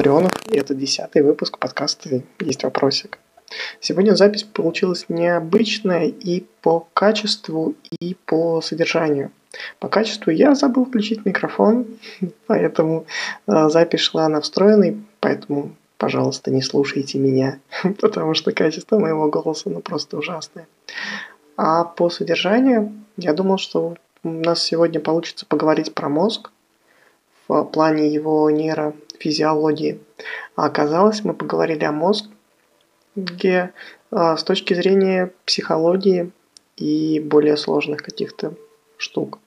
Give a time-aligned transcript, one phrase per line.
[0.00, 3.18] Ларионов, и это десятый выпуск подкаста «Есть вопросик».
[3.80, 9.30] Сегодня запись получилась необычная и по качеству, и по содержанию.
[9.78, 11.84] По качеству я забыл включить микрофон,
[12.46, 13.04] поэтому
[13.46, 17.58] э, запись шла на встроенный, поэтому, пожалуйста, не слушайте меня,
[18.00, 20.66] потому что качество моего голоса ну, просто ужасное.
[21.58, 26.52] А по содержанию я думал, что у нас сегодня получится поговорить про мозг
[27.48, 28.48] в плане его
[29.20, 30.00] нейрофизиологии.
[30.56, 33.72] А оказалось, мы поговорили о мозге
[34.10, 36.32] а, с точки зрения психологии
[36.76, 38.54] и более сложных каких-то
[38.96, 39.38] штук.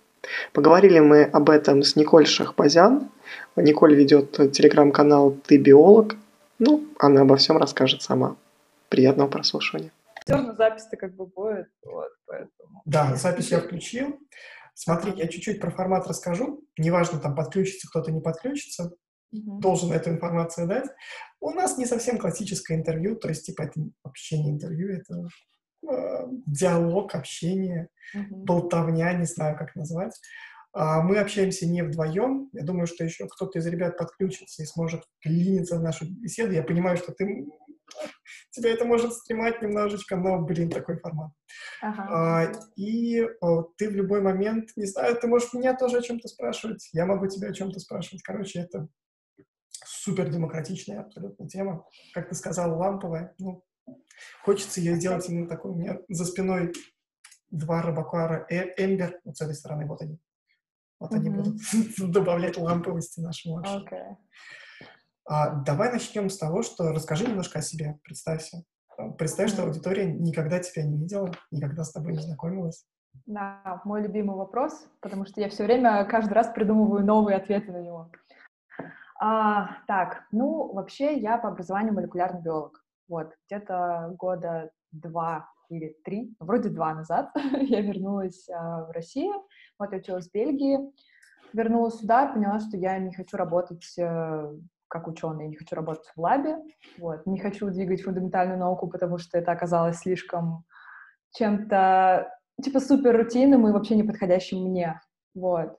[0.53, 3.09] Поговорили мы об этом с Николь Шахбазян.
[3.55, 6.15] Николь ведет телеграм-канал «Ты биолог».
[6.59, 8.35] Ну, она обо всем расскажет сама.
[8.89, 9.91] Приятного прослушивания.
[10.23, 12.81] Все равно запись-то как бы будет, вот, поэтому...
[12.85, 14.17] Да, запись я включил.
[14.73, 16.63] Смотри, я чуть-чуть про формат расскажу.
[16.77, 18.93] Неважно, там подключится кто-то, не подключится.
[19.59, 20.89] Должен эту информацию дать.
[21.39, 25.27] У нас не совсем классическое интервью, то есть, типа, это вообще не интервью, это
[25.89, 28.43] э, диалог, общение, mm-hmm.
[28.45, 30.19] болтовня, не знаю, как назвать.
[30.75, 32.49] А мы общаемся не вдвоем.
[32.53, 36.51] Я думаю, что еще кто-то из ребят подключится и сможет клиниться в нашу беседу.
[36.53, 37.45] Я понимаю, что ты
[38.51, 41.31] тебя это может стремать немножечко, но, блин, такой формат.
[41.81, 42.07] Ага.
[42.09, 46.27] А, и о, ты в любой момент, не знаю, ты можешь меня тоже о чем-то
[46.27, 48.23] спрашивать, я могу тебя о чем-то спрашивать.
[48.23, 48.87] Короче, это
[50.03, 51.85] супер демократичная абсолютно тема.
[52.13, 53.33] Как ты сказал, ламповая.
[53.39, 53.63] Ну,
[54.43, 55.71] хочется ее сделать именно такой.
[55.71, 56.73] У меня за спиной
[57.51, 60.19] два рыбакара э Эмбер, вот с этой стороны, вот они.
[60.99, 61.15] Вот mm-hmm.
[61.15, 61.61] они будут
[62.11, 63.87] добавлять ламповости нашему общению.
[63.87, 64.17] Okay.
[65.25, 68.63] А, давай начнем с того, что расскажи немножко о себе, представься.
[69.17, 72.85] Представь, что аудитория никогда тебя не видела, никогда с тобой не знакомилась.
[73.25, 77.81] Да, мой любимый вопрос, потому что я все время каждый раз придумываю новые ответы на
[77.81, 78.11] него.
[79.25, 82.83] А, так, ну, вообще я по образованию молекулярный биолог.
[83.07, 89.35] Вот, где-то года два или три, вроде два назад я вернулась а, в Россию,
[89.79, 90.77] вот я училась в Бельгии,
[91.53, 94.57] вернулась сюда, поняла, что я не хочу работать э,
[94.89, 96.57] как ученый, не хочу работать в лабе,
[96.97, 100.65] вот, не хочу двигать фундаментальную науку, потому что это оказалось слишком
[101.31, 102.29] чем-то,
[102.61, 104.99] типа, супер рутинным и вообще не подходящим мне,
[105.33, 105.77] вот.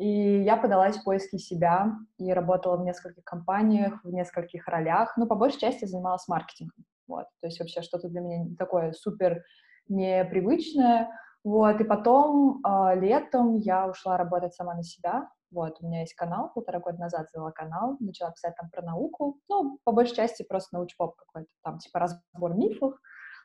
[0.00, 5.14] И я подалась в поиски себя и работала в нескольких компаниях, в нескольких ролях.
[5.18, 6.86] Ну, по большей части занималась маркетингом.
[7.06, 7.26] Вот.
[7.38, 9.42] То есть вообще что-то для меня такое супер
[9.88, 11.10] непривычное.
[11.44, 11.78] Вот.
[11.82, 15.28] И потом э, летом я ушла работать сама на себя.
[15.50, 19.40] Вот, у меня есть канал, полтора года назад завела канал, начала писать там про науку,
[19.48, 22.94] ну, по большей части просто научпоп какой-то, там, типа, разбор мифов,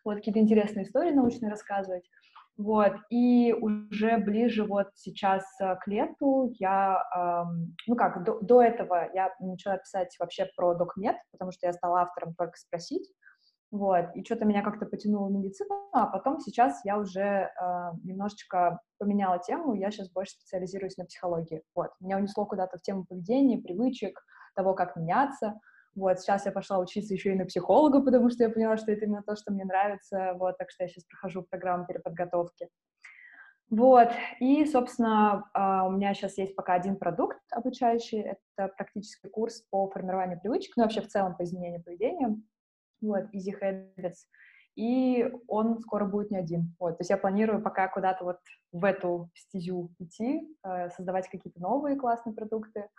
[0.04, 2.08] вот, какие-то интересные истории научные рассказывать,
[2.58, 8.62] вот, и уже ближе вот сейчас э, к лету я, эм, ну как, до, до
[8.62, 13.12] этого я начала писать вообще про докмет, потому что я стала автором только спросить,
[13.72, 17.50] вот, и что-то меня как-то потянуло в медицину, а потом сейчас я уже э,
[18.04, 23.06] немножечко поменяла тему, я сейчас больше специализируюсь на психологии, вот, меня унесло куда-то в тему
[23.06, 24.18] поведения, привычек,
[24.56, 25.60] того, как меняться,
[25.96, 29.06] вот, сейчас я пошла учиться еще и на психолога, потому что я поняла, что это
[29.06, 32.70] именно то, что мне нравится, вот, так что я сейчас прохожу программу переподготовки.
[33.70, 39.62] Вот, и, собственно, а, у меня сейчас есть пока один продукт обучающий, это практический курс
[39.72, 42.38] по формированию привычек, ну, вообще в целом по изменению поведения,
[43.02, 44.28] вот, Easy Habits,
[44.76, 46.76] и он скоро будет не один.
[46.80, 48.38] Вот, то есть я планирую пока куда-то вот
[48.72, 52.90] в эту стезю идти, э, создавать какие-то новые классные продукты,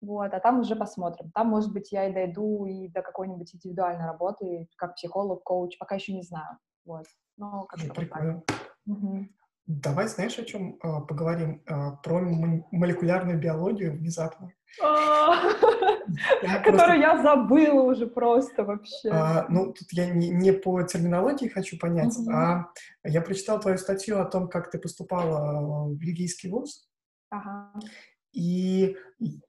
[0.00, 1.30] вот, а там уже посмотрим.
[1.32, 5.94] Там, может быть, я и дойду и до какой-нибудь индивидуальной работы, как психолог, коуч, пока
[5.94, 6.58] еще не знаю.
[6.84, 7.06] Вот,
[7.36, 8.42] ну, как-то Прикольно.
[8.86, 9.28] Угу.
[9.66, 11.62] Давай, знаешь, о чем э, поговорим?
[11.66, 14.52] Э, про молекулярную биологию внезапно.
[14.82, 15.36] А,
[16.64, 19.08] которую я забыла уже просто вообще.
[19.10, 22.66] А, ну, тут я не по терминологии хочу понять, а
[23.04, 26.86] я прочитал твою статью о том, как ты поступала в бельгийский вуз.
[28.34, 28.96] И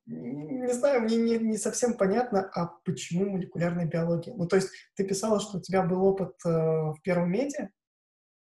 [0.06, 4.36] не знаю, мне не, не совсем понятно, а почему молекулярная биология.
[4.36, 7.69] Ну, то есть ты писала, что у тебя был опыт э, в первом меди,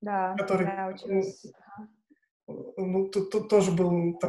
[0.02, 1.46] да, который, да, училась.
[2.48, 4.20] Ну, тут, тут тоже был...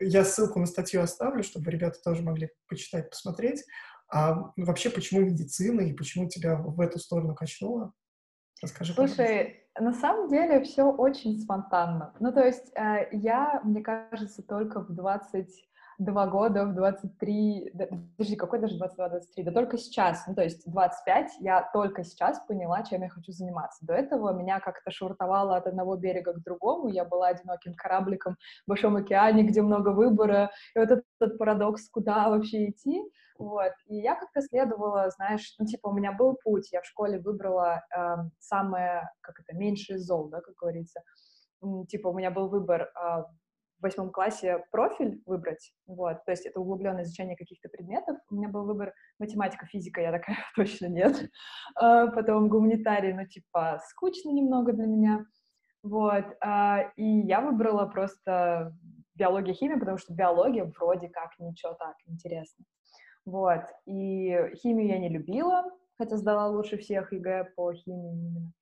[0.00, 3.64] Я ссылку на статью оставлю, чтобы ребята тоже могли почитать, посмотреть.
[4.08, 7.92] А вообще, почему медицина и почему тебя в эту сторону качнуло?
[8.62, 9.65] Расскажи, Слушай, пожалуйста.
[9.78, 12.12] На самом деле все очень спонтанно.
[12.20, 15.48] Ну, то есть э, я, мне кажется, только в 20
[15.98, 20.70] два года в 23, да, подожди, какой даже 22-23, да только сейчас, ну, то есть
[20.70, 23.84] 25, я только сейчас поняла, чем я хочу заниматься.
[23.86, 28.68] До этого меня как-то шуртовало от одного берега к другому, я была одиноким корабликом в
[28.68, 33.02] Большом океане, где много выбора, и вот этот парадокс, куда вообще идти,
[33.38, 37.18] вот, и я как-то следовала, знаешь, ну, типа, у меня был путь, я в школе
[37.18, 41.02] выбрала э, самое, как это, меньшее зол, да, как говорится,
[41.88, 43.24] типа, у меня был выбор э,
[43.78, 48.16] в восьмом классе профиль выбрать, вот, то есть это углубленное изучение каких-то предметов.
[48.30, 51.30] У меня был выбор математика, физика, я такая, точно нет.
[51.74, 55.26] А, потом гуманитарий, ну, типа, скучно немного для меня,
[55.82, 58.74] вот, а, и я выбрала просто
[59.14, 62.64] биология, химия, потому что биология вроде как ничего так интересно.
[63.24, 65.64] Вот, и химию я не любила,
[65.96, 68.52] хотя сдала лучше всех ЕГЭ по химии именно.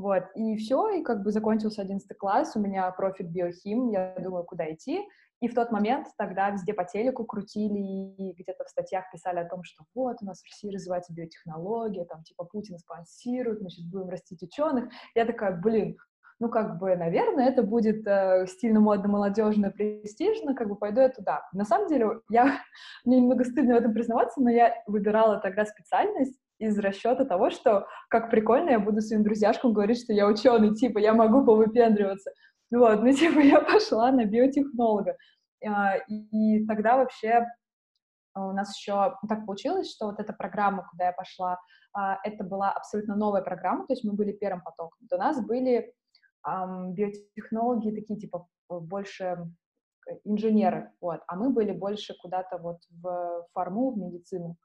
[0.00, 4.44] Вот, и все, и как бы закончился 11 класс, у меня профиль биохим, я думаю,
[4.44, 5.06] куда идти.
[5.42, 9.48] И в тот момент тогда везде по телеку крутили и где-то в статьях писали о
[9.48, 13.84] том, что вот у нас в России развивается биотехнология, там типа Путин спонсирует, мы сейчас
[13.84, 14.90] будем растить ученых.
[15.14, 15.98] Я такая, блин,
[16.38, 21.10] ну, как бы, наверное, это будет э, стильно, модно, молодежно, престижно, как бы пойду я
[21.10, 21.46] туда.
[21.52, 22.58] На самом деле, я,
[23.04, 27.88] мне немного стыдно в этом признаваться, но я выбирала тогда специальность, из расчета того, что
[28.08, 32.30] как прикольно я буду своим друзьяшкам говорить, что я ученый, типа, я могу повыпендриваться.
[32.70, 35.16] Вот, ну, типа, я пошла на биотехнолога.
[35.66, 37.46] А, и тогда вообще
[38.36, 41.58] у нас еще так получилось, что вот эта программа, куда я пошла,
[41.94, 44.98] а, это была абсолютно новая программа, то есть мы были первым потоком.
[45.00, 45.92] До нас были
[46.46, 49.36] биотехнологи такие, типа, больше
[50.24, 54.56] инженеры, вот, а мы были больше куда-то вот в фарму, в медицину.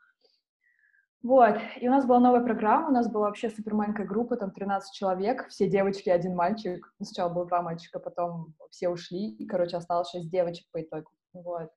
[1.25, 4.51] Вот, и у нас была новая программа, у нас была вообще супер маленькая группа, там
[4.51, 6.93] 13 человек, все девочки, один мальчик.
[6.99, 11.09] Ну, сначала было два мальчика, потом все ушли, и, короче, осталось шесть девочек по итогу.
[11.33, 11.71] Вот.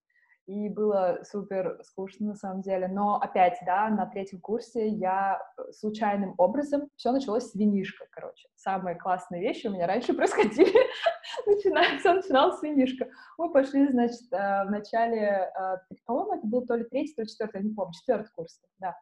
[0.45, 2.89] И было супер скучно, на самом деле.
[2.89, 5.41] Но опять, да, на третьем курсе я
[5.73, 6.91] случайным образом...
[6.97, 8.51] Все началось с винишка, короче.
[8.55, 10.79] Самые классные вещи у меня раньше происходили.
[11.47, 13.09] Начиная, все начиналось с винишка.
[13.39, 15.51] Мы пошли, значит, э, в начале...
[15.59, 18.61] Э, по-моему, это был то ли третий, то ли четвертый, я не помню, четвертый курс,
[18.79, 18.95] да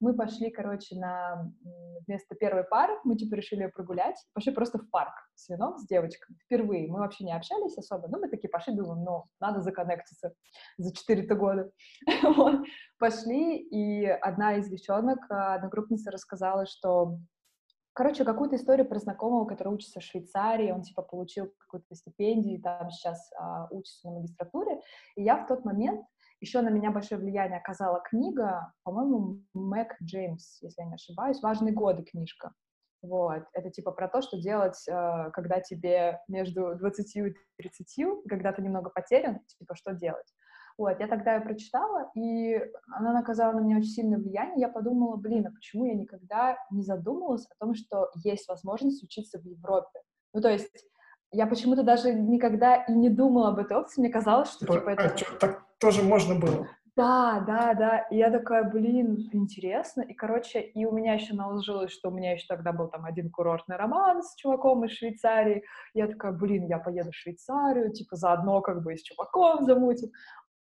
[0.00, 1.52] мы пошли, короче, на
[2.06, 5.86] вместо первой пары, мы, типа, решили ее прогулять, пошли просто в парк с вином, с
[5.86, 6.90] девочками, впервые.
[6.90, 10.32] Мы вообще не общались особо, но мы такие пошли, думаем, ну, надо законнектиться
[10.78, 11.70] за 4 года.
[12.22, 12.64] вот.
[12.98, 17.18] Пошли, и одна из девчонок, одногруппница, рассказала, что
[17.92, 22.88] Короче, какую-то историю про знакомого, который учится в Швейцарии, он, типа, получил какую-то стипендию, там
[22.90, 24.80] сейчас а, учится на магистратуре,
[25.16, 26.06] и я в тот момент
[26.40, 31.72] еще на меня большое влияние оказала книга, по-моему, Мэг Джеймс, если я не ошибаюсь, «Важные
[31.72, 32.52] годы» книжка.
[33.02, 33.44] Вот.
[33.52, 38.62] Это типа про то, что делать, э, когда тебе между 20 и 30, когда ты
[38.62, 40.26] немного потерян, типа что делать.
[40.76, 42.58] Вот, я тогда ее прочитала, и
[42.88, 44.60] она оказала на меня очень сильное влияние.
[44.60, 49.38] Я подумала, блин, а почему я никогда не задумывалась о том, что есть возможность учиться
[49.38, 50.00] в Европе?
[50.32, 50.70] Ну, то есть
[51.32, 54.00] я почему-то даже никогда и не думала об этой опции.
[54.00, 55.02] Мне казалось, что типа, это...
[55.02, 56.68] А, что, так тоже можно было?
[56.96, 57.98] Да, да, да.
[58.10, 60.02] И я такая, блин, интересно.
[60.02, 63.30] И, короче, и у меня еще наложилось, что у меня еще тогда был там один
[63.30, 65.64] курортный роман с чуваком из Швейцарии.
[65.94, 70.10] Я такая, блин, я поеду в Швейцарию, типа заодно как бы с чуваком замутим.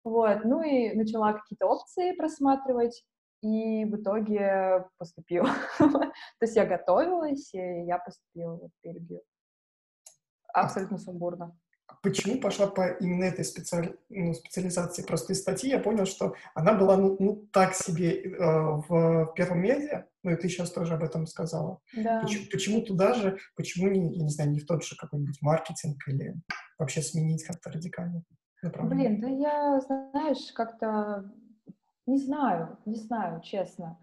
[0.05, 3.05] Вот, ну и начала какие-то опции просматривать,
[3.43, 5.49] и в итоге поступила.
[5.79, 6.13] То
[6.43, 9.23] есть я готовилась, и я поступила в Бельгию.
[10.53, 11.57] Абсолютно сумбурно.
[12.03, 13.97] Почему пошла по именно этой специаль...
[14.09, 15.03] ну, специализации?
[15.03, 19.61] Просто из статьи я понял, что она была ну, ну так себе э, в первом
[19.61, 21.81] медиа, ну и ты сейчас тоже об этом сказала.
[21.95, 22.21] Да.
[22.21, 25.97] Почему, почему туда же, почему не, я не знаю, не в тот же какой-нибудь маркетинг
[26.07, 26.35] или
[26.79, 28.23] вообще сменить как-то радикально?
[28.63, 31.31] Блин, да я, знаешь, как-то
[32.07, 33.99] не знаю, не знаю, честно.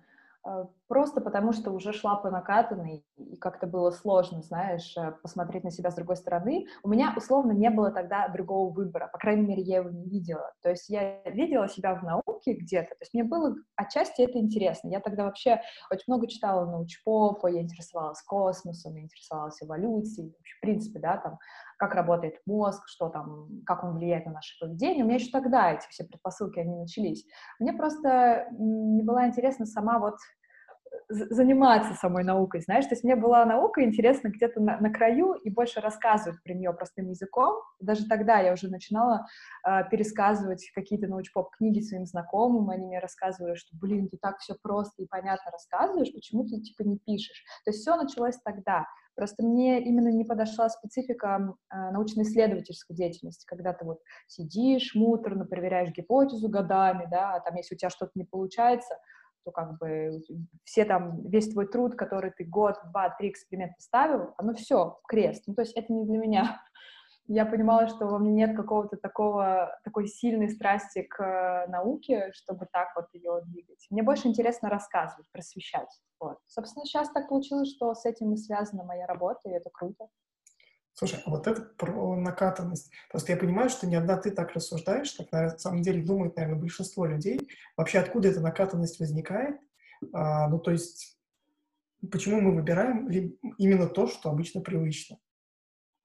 [0.87, 5.71] Просто потому, что уже шла по накатанной, и как-то было сложно, знаешь, э, посмотреть на
[5.71, 6.67] себя с другой стороны.
[6.83, 10.53] У меня, условно, не было тогда другого выбора, по крайней мере, я его не видела.
[10.61, 14.89] То есть я видела себя в науке где-то, то есть мне было отчасти это интересно.
[14.89, 20.99] Я тогда вообще очень много читала научпопа, я интересовалась космосом, я интересовалась эволюцией, в принципе,
[20.99, 21.39] да, там,
[21.77, 25.03] как работает мозг, что там, как он влияет на наше поведение.
[25.03, 27.25] У меня еще тогда эти все предпосылки, они начались.
[27.59, 30.15] Мне просто не была интересна сама вот
[31.09, 35.49] заниматься самой наукой, знаешь, то есть мне была наука интересна где-то на, на краю и
[35.49, 37.61] больше рассказывать про нее простым языком.
[37.79, 39.25] Даже тогда я уже начинала
[39.67, 44.55] э, пересказывать какие-то научпоп книги своим знакомым, они мне рассказывали, что, блин, ты так все
[44.61, 47.43] просто и понятно рассказываешь, почему ты типа не пишешь.
[47.65, 48.85] То есть все началось тогда.
[49.15, 55.93] Просто мне именно не подошла специфика э, научно-исследовательской деятельности, когда ты вот сидишь муторно, проверяешь
[55.93, 58.95] гипотезу годами, да, а там если у тебя что-то не получается,
[59.45, 60.21] то как бы
[60.63, 65.43] все там, весь твой труд, который ты год, два, три эксперимента ставил, оно все, крест.
[65.45, 66.61] Ну, то есть это не для меня.
[67.27, 72.89] Я понимала, что во мне нет какого-то такого, такой сильной страсти к науке, чтобы так
[72.95, 73.87] вот ее двигать.
[73.89, 75.89] Мне больше интересно рассказывать, просвещать.
[76.19, 76.37] Вот.
[76.47, 80.07] Собственно, сейчас так получилось, что с этим и связана моя работа, и это круто.
[80.97, 82.89] Слушай, а вот это про накатанность.
[83.11, 86.59] Просто я понимаю, что не одна ты так рассуждаешь, так на самом деле думает, наверное,
[86.59, 87.49] большинство людей.
[87.75, 89.59] Вообще, откуда эта накатанность возникает?
[90.13, 91.19] А, ну, то есть,
[92.09, 93.09] почему мы выбираем
[93.57, 95.17] именно то, что обычно привычно?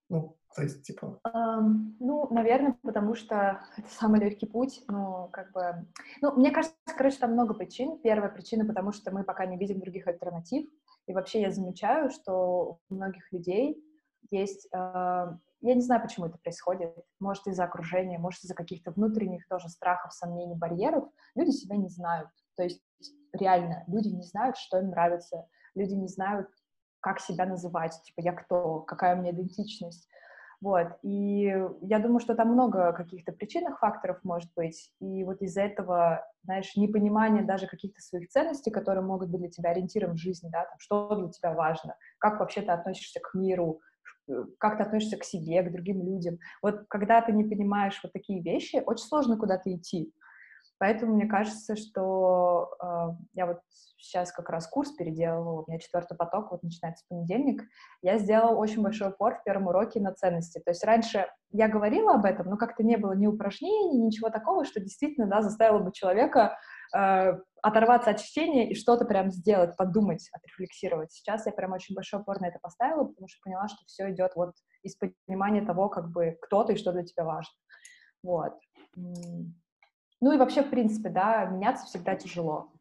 [0.08, 1.20] Ну, то есть, типа...
[1.24, 5.86] Um, ну, наверное, потому что это самый легкий путь, ну, как бы...
[6.20, 8.00] Ну, мне кажется, короче, там много причин.
[8.00, 10.68] Первая причина, потому что мы пока не видим других альтернатив.
[11.06, 13.80] И вообще я замечаю, что у многих людей
[14.30, 19.46] есть, э, я не знаю, почему это происходит, может из-за окружения, может из-за каких-то внутренних
[19.48, 22.28] тоже страхов, сомнений, барьеров, люди себя не знают.
[22.56, 22.82] То есть
[23.32, 26.48] реально люди не знают, что им нравится, люди не знают,
[27.00, 30.08] как себя называть, типа я кто, какая у меня идентичность.
[30.60, 35.62] Вот, и я думаю, что там много каких-то причинных факторов может быть, и вот из-за
[35.62, 40.50] этого, знаешь, непонимание даже каких-то своих ценностей, которые могут быть для тебя ориентиром в жизни,
[40.50, 43.80] да, там, что для тебя важно, как вообще ты относишься к миру,
[44.58, 46.38] как ты относишься к себе, к другим людям.
[46.62, 50.12] Вот когда ты не понимаешь вот такие вещи, очень сложно куда-то идти.
[50.80, 52.86] Поэтому мне кажется, что э,
[53.34, 53.58] я вот
[53.98, 57.64] сейчас как раз курс переделывала, у меня четвертый поток, вот начинается понедельник,
[58.00, 60.58] я сделала очень большой упор в первом уроке на ценности.
[60.58, 64.64] То есть раньше я говорила об этом, но как-то не было ни упражнений, ничего такого,
[64.64, 66.56] что действительно, да, заставило бы человека
[66.96, 71.12] э, оторваться от чтения и что-то прям сделать, подумать, отрефлексировать.
[71.12, 74.32] Сейчас я прям очень большой упор на это поставила, потому что поняла, что все идет
[74.36, 77.52] вот из понимания того, как бы кто ты и что для тебя важно.
[78.22, 78.54] Вот.
[78.96, 82.72] Ну и вообще, в принципе, да, меняться всегда тяжело,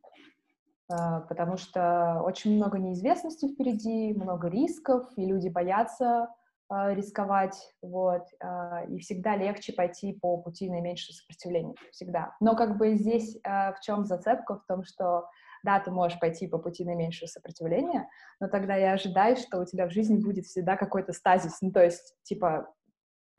[0.91, 0.95] э,
[1.29, 6.27] потому что очень много неизвестности впереди, много рисков, и люди боятся
[6.69, 12.35] рисковать, вот, э, и всегда легче пойти по пути наименьшего сопротивления, всегда.
[12.39, 14.55] Но как бы здесь в чем зацепка?
[14.55, 15.25] В том, что
[15.63, 18.07] да, ты можешь пойти по пути наименьшего сопротивления,
[18.39, 21.83] но тогда я ожидаю, что у тебя в жизни будет всегда какой-то стазис, ну, то
[21.83, 22.73] есть, типа,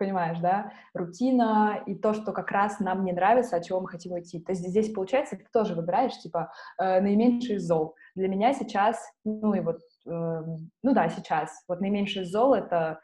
[0.00, 4.12] понимаешь, да, рутина и то, что как раз нам не нравится, от чего мы хотим
[4.12, 4.40] уйти.
[4.40, 7.94] То есть здесь, получается, ты тоже выбираешь, типа, э, наименьший зол.
[8.14, 10.42] Для меня сейчас, ну и вот, э,
[10.82, 13.00] ну да, сейчас, вот наименьший зол— это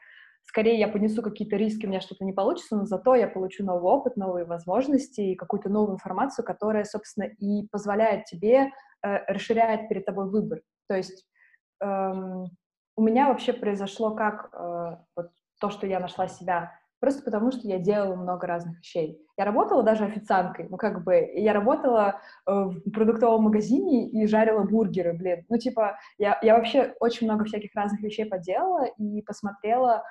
[0.46, 3.92] скорее я понесу какие-то риски, у меня что-то не получится, но зато я получу новый
[3.92, 8.70] опыт, новые возможности и какую-то новую информацию, которая, собственно, и позволяет тебе,
[9.02, 10.60] э, расширяет перед тобой выбор.
[10.88, 11.26] То есть
[11.80, 12.46] эм,
[12.96, 17.68] у меня вообще произошло как э, вот то, что я нашла себя просто потому что
[17.68, 19.20] я делала много разных вещей.
[19.36, 24.62] Я работала даже официанткой, ну, как бы, я работала э, в продуктовом магазине и жарила
[24.62, 25.44] бургеры, блин.
[25.48, 30.02] Ну, типа, я, я вообще очень много всяких разных вещей поделала и посмотрела,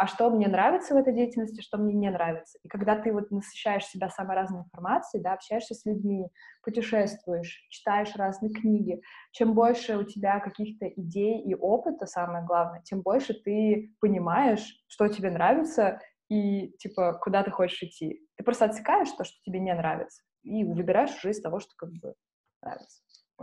[0.00, 2.58] а что мне нравится в этой деятельности, что мне не нравится.
[2.62, 6.26] И когда ты вот насыщаешь себя самой разной информацией, да, общаешься с людьми,
[6.62, 9.02] путешествуешь, читаешь разные книги,
[9.32, 15.06] чем больше у тебя каких-то идей и опыта, самое главное, тем больше ты понимаешь, что
[15.08, 18.26] тебе нравится, и, типа, куда ты хочешь идти.
[18.36, 21.90] Ты просто отсекаешь то, что тебе не нравится, и выбираешь уже из того, что как
[21.90, 22.14] бы
[22.62, 23.02] нравится.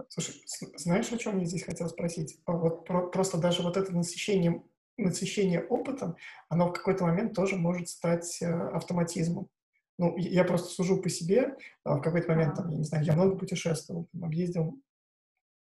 [0.09, 0.33] Слушай,
[0.77, 2.39] знаешь, о чем я здесь хотел спросить?
[2.47, 4.63] А вот про, просто даже вот это насыщение,
[4.97, 6.15] насыщение опытом,
[6.49, 9.49] оно в какой-то момент тоже может стать э, автоматизмом.
[9.97, 13.13] Ну, я просто сужу по себе, а в какой-то момент, там, я не знаю, я
[13.13, 14.79] много путешествовал, там, объездил,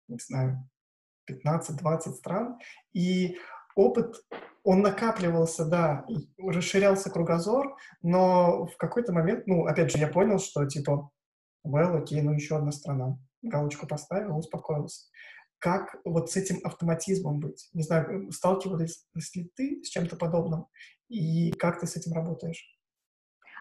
[0.07, 0.69] не знаю,
[1.29, 2.57] 15-20 стран,
[2.93, 3.37] и
[3.75, 4.15] опыт
[4.63, 6.05] он накапливался, да,
[6.37, 11.09] расширялся кругозор, но в какой-то момент, ну, опять же, я понял, что, типа,
[11.65, 13.17] well, окей, ну, еще одна страна.
[13.41, 15.07] Галочку поставил, успокоился.
[15.61, 17.69] Как вот с этим автоматизмом быть?
[17.73, 20.65] Не знаю, сталкивались ли ты с чем-то подобным,
[21.07, 22.65] и как ты с этим работаешь?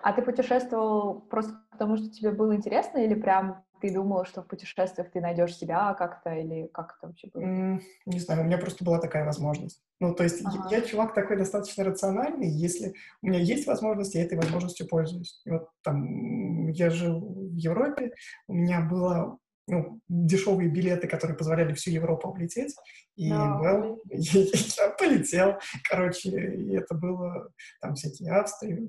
[0.03, 4.47] А ты путешествовал просто потому, что тебе было интересно, или прям ты думала, что в
[4.47, 7.43] путешествиях ты найдешь себя как-то, или как это вообще было?
[7.43, 9.83] Mm, не знаю, у меня просто была такая возможность.
[10.01, 10.69] Ну, то есть ага.
[10.71, 15.43] я, я чувак такой достаточно рациональный, если у меня есть возможность, я этой возможностью пользуюсь.
[15.45, 18.13] И вот там я жил в Европе,
[18.49, 19.39] у меня было
[19.71, 22.75] ну, дешевые билеты, которые позволяли всю Европу облететь.
[23.17, 23.61] И no.
[23.61, 25.59] well, я, я полетел.
[25.89, 27.51] Короче, и это было
[27.81, 28.89] там всякие Австрии,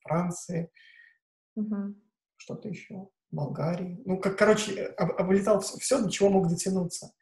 [0.00, 0.70] Франции,
[1.58, 1.94] uh-huh.
[2.36, 3.08] что-то еще.
[3.30, 4.00] Болгарии.
[4.04, 7.12] Ну, как, короче, об, облетал все, все, до чего мог дотянуться.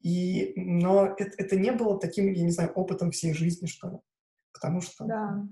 [0.00, 3.96] И, но это, это не было таким, я не знаю, опытом всей жизни, что ли.
[4.52, 5.04] Потому что...
[5.04, 5.46] Да.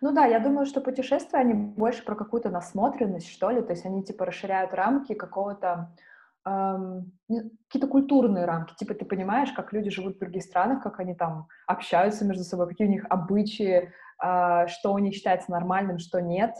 [0.00, 3.86] Ну да, я думаю, что путешествия, они больше про какую-то насмотренность, что ли, то есть
[3.86, 5.96] они, типа, расширяют рамки какого-то,
[6.44, 11.48] какие-то культурные рамки, типа, ты понимаешь, как люди живут в других странах, как они там
[11.66, 13.92] общаются между собой, какие у них обычаи,
[14.22, 16.54] э, что у них считается нормальным, что нет,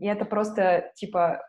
[0.00, 1.46] и это просто, типа,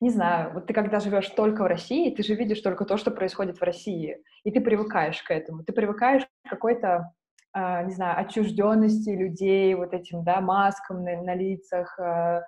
[0.00, 3.10] не знаю, вот ты когда живешь только в России, ты же видишь только то, что
[3.10, 7.14] происходит в России, и ты привыкаешь к этому, ты привыкаешь к какой-то
[7.54, 12.42] а, не знаю, отчужденности людей, вот этим, да, маскам на, на лицах, а,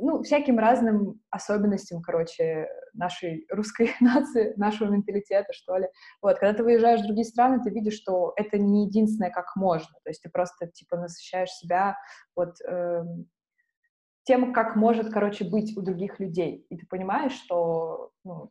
[0.00, 5.88] ну, всяким разным особенностям, короче, нашей русской нации, нашего менталитета, что ли.
[6.22, 9.98] Вот, когда ты выезжаешь в другие страны, ты видишь, что это не единственное, как можно.
[10.04, 11.96] То есть ты просто, типа, насыщаешь себя
[12.34, 13.04] вот э,
[14.24, 16.66] тем, как может, короче, быть у других людей.
[16.68, 18.50] И ты понимаешь, что, ну,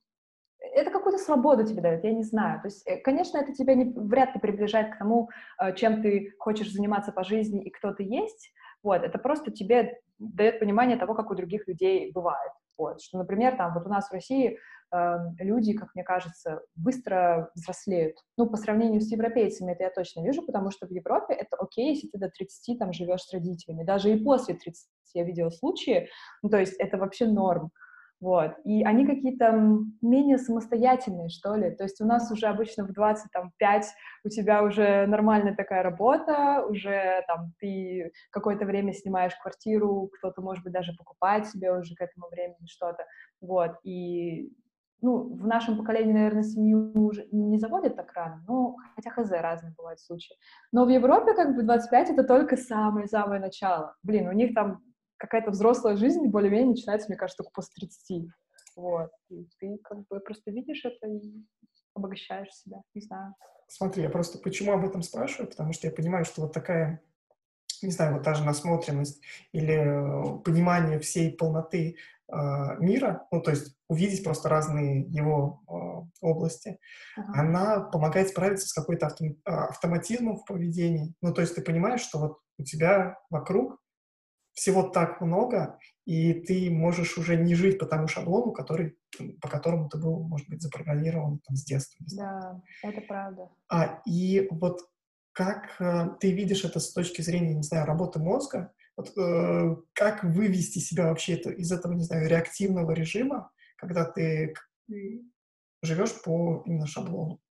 [0.73, 2.61] это какую-то свободу тебе дает, я не знаю.
[2.61, 5.29] То есть, э, конечно, это тебя не, вряд ли приближает к тому,
[5.61, 8.51] э, чем ты хочешь заниматься по жизни и кто ты есть.
[8.83, 12.51] Вот, это просто тебе дает понимание того, как у других людей бывает.
[12.77, 14.57] Вот, что, например, там вот у нас в России
[14.91, 18.17] э, люди, как мне кажется, быстро взрослеют.
[18.37, 21.93] Ну, по сравнению с европейцами это я точно вижу, потому что в Европе это окей,
[21.93, 23.83] если ты до 30 там живешь с родителями.
[23.83, 26.09] Даже и после 30 я видела случаи,
[26.41, 27.71] ну, то есть это вообще норм.
[28.21, 28.53] Вот.
[28.63, 29.51] И они какие-то
[30.01, 31.71] менее самостоятельные, что ли.
[31.71, 33.85] То есть у нас уже обычно в 25
[34.23, 40.63] у тебя уже нормальная такая работа, уже там ты какое-то время снимаешь квартиру, кто-то, может
[40.63, 43.05] быть, даже покупает себе уже к этому времени что-то.
[43.41, 43.73] Вот.
[43.83, 44.51] И
[45.01, 49.73] ну, в нашем поколении, наверное, семью уже не заводят так рано, но хотя хз, разные
[49.77, 50.35] бывают случаи.
[50.71, 53.95] Но в Европе как бы 25— это только самое-самое начало.
[54.03, 54.81] Блин, у них там
[55.17, 58.31] какая-то взрослая жизнь более-менее начинается, мне кажется, только после 30.
[58.75, 59.09] Вот.
[59.29, 61.45] И ты как бы просто видишь это и
[61.93, 63.33] обогащаешь себя, не знаю.
[63.67, 67.01] Смотри, я просто почему об этом спрашиваю, потому что я понимаю, что вот такая,
[67.81, 69.21] не знаю, вот та же насмотренность
[69.53, 72.35] или э, понимание всей полноты э,
[72.79, 76.79] мира, ну, то есть увидеть просто разные его э, области,
[77.15, 77.39] ага.
[77.39, 81.15] она помогает справиться с какой-то автом, автоматизмом в поведении.
[81.21, 83.79] Ну, то есть ты понимаешь, что вот у тебя вокруг
[84.55, 88.97] всего так много, и ты можешь уже не жить по тому шаблону, который,
[89.41, 92.05] по которому ты был, может быть, запрограммирован там, с детства.
[92.15, 93.49] Да, это правда.
[93.69, 94.79] А, и вот
[95.33, 100.23] как э, ты видишь это с точки зрения, не знаю, работы мозга, вот, э, как
[100.23, 104.53] вывести себя вообще это, из этого, не знаю, реактивного режима, когда ты
[105.81, 107.41] живешь по именно шаблону?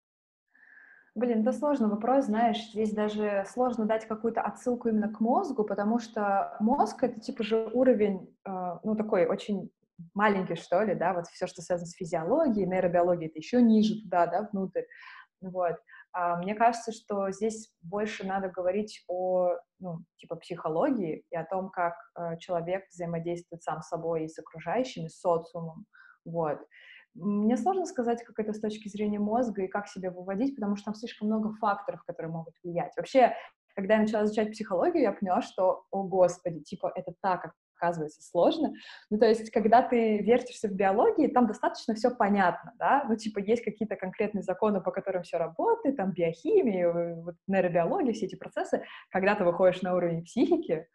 [1.15, 6.01] Блин, это сложный вопрос, знаешь, здесь даже сложно дать какую-то отсылку именно к мозгу, потому
[6.01, 9.71] что мозг— это типа же уровень, э, ну, такой очень
[10.13, 14.27] маленький, что ли, да, вот все, что связано с физиологией, нейробиологией, это еще ниже туда,
[14.27, 14.83] да, внутрь,
[15.41, 15.77] вот.
[16.13, 21.71] А мне кажется, что здесь больше надо говорить о, ну, типа, психологии и о том,
[21.71, 25.87] как э, человек взаимодействует сам с собой и с окружающими, с социумом,
[26.25, 26.59] вот.
[27.15, 30.87] Мне сложно сказать, как это с точки зрения мозга и как себя выводить, потому что
[30.87, 32.93] там слишком много факторов, которые могут влиять.
[32.97, 33.35] Вообще,
[33.75, 38.73] когда я начала изучать психологию, я поняла, что, о господи, типа, это так оказывается сложно.
[39.11, 43.41] Ну, то есть, когда ты вертишься в биологии, там достаточно все понятно, да, ну, типа,
[43.41, 48.83] есть какие-то конкретные законы, по которым все работает, там, биохимия, вот, нейробиология, все эти процессы.
[49.11, 50.87] Когда ты выходишь на уровень психики,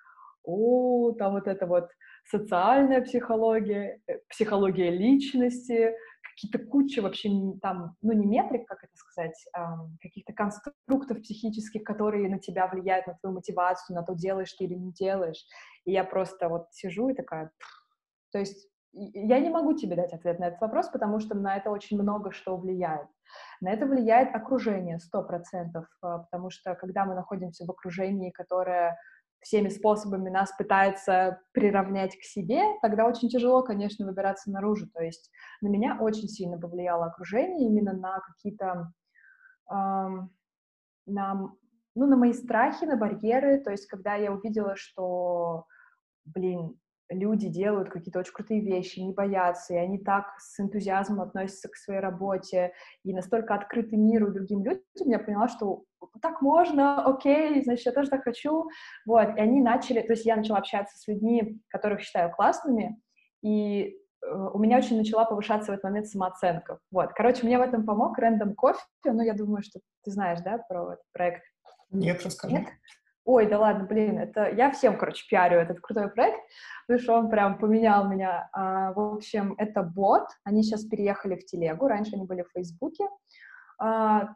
[0.44, 1.90] о, там вот это вот
[2.26, 5.94] социальная психология, э, психология личности,
[6.40, 7.30] какие-то куча вообще
[7.62, 9.46] там, ну не метрик, как это сказать,
[10.02, 14.76] каких-то конструктов психических, которые на тебя влияют, на твою мотивацию, на то, делаешь ты или
[14.76, 15.46] не делаешь.
[15.86, 17.52] И я просто вот сижу и такая...
[18.32, 21.70] То есть я не могу тебе дать ответ на этот вопрос, потому что на это
[21.70, 23.08] очень много что влияет.
[23.62, 28.98] На это влияет окружение, сто процентов, а, потому что когда мы находимся в окружении, которое
[29.42, 34.88] всеми способами нас пытается приравнять к себе, тогда очень тяжело, конечно, выбираться наружу.
[34.94, 38.92] То есть на меня очень сильно повлияло окружение именно на какие-то,
[39.72, 40.32] эм,
[41.06, 41.52] на,
[41.96, 43.60] ну, на мои страхи, на барьеры.
[43.60, 45.66] То есть когда я увидела, что,
[46.26, 46.78] блин,
[47.10, 51.76] люди делают какие-то очень крутые вещи, не боятся, и они так с энтузиазмом относятся к
[51.76, 52.74] своей работе,
[53.04, 55.84] и настолько открыты миру и другим людям, я поняла, что
[56.22, 58.70] так можно, окей, значит, я тоже так хочу,
[59.06, 63.02] вот, и они начали, то есть я начала общаться с людьми, которых считаю классными,
[63.42, 67.62] и э, у меня очень начала повышаться в этот момент самооценка, вот, короче, мне в
[67.62, 71.44] этом помог Random Coffee, ну, я думаю, что ты знаешь, да, про этот проект?
[71.92, 72.56] Нет, расскажи.
[72.56, 72.68] Нет?
[73.26, 76.40] Ой, да ладно, блин, это я всем, короче, пиарю этот крутой проект,
[76.88, 78.50] потому что он прям поменял меня.
[78.54, 83.08] А, в общем, это бот, они сейчас переехали в Телегу, раньше они были в Фейсбуке,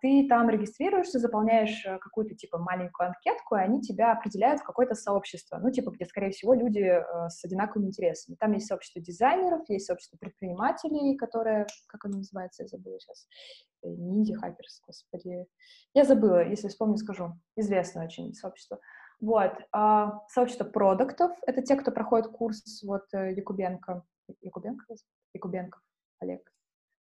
[0.01, 4.95] ты там регистрируешься, заполняешь э, какую-то, типа, маленькую анкетку, и они тебя определяют в какое-то
[4.95, 8.38] сообщество, ну, типа, где, скорее всего, люди э, с одинаковыми интересами.
[8.39, 13.27] Там есть сообщество дизайнеров, есть сообщество предпринимателей, которое, как оно называется, я забыла сейчас,
[13.84, 15.45] э, не инди хакерс, господи,
[15.93, 18.79] я забыла, если вспомню, скажу, известное очень сообщество.
[19.19, 24.03] Вот, а, сообщество продуктов, это те, кто проходит курс, вот, Якубенко,
[24.41, 24.86] Якубенко,
[25.34, 25.79] Якубенко,
[26.19, 26.53] Олег,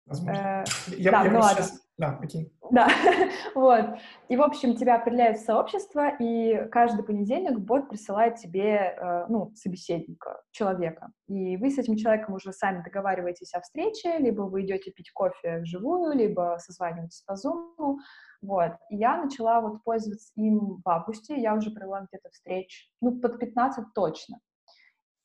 [0.08, 0.40] Возможно.
[0.40, 0.64] Э,
[0.96, 1.62] я, да, я ну ладно.
[1.62, 1.87] Сейчас...
[1.98, 2.52] Да, окей.
[2.70, 2.88] Да,
[3.56, 3.98] вот.
[4.28, 9.52] И, в общем, тебя определяют в сообщество, и каждый понедельник бот присылает тебе, э, ну,
[9.56, 11.10] собеседника, человека.
[11.26, 15.58] И вы с этим человеком уже сами договариваетесь о встрече, либо вы идете пить кофе
[15.62, 17.96] вживую, либо созваниваетесь по Zoom.
[18.42, 18.72] Вот.
[18.90, 23.40] И я начала вот пользоваться им в августе, я уже провела где-то встреч, ну, под
[23.40, 24.38] 15 точно.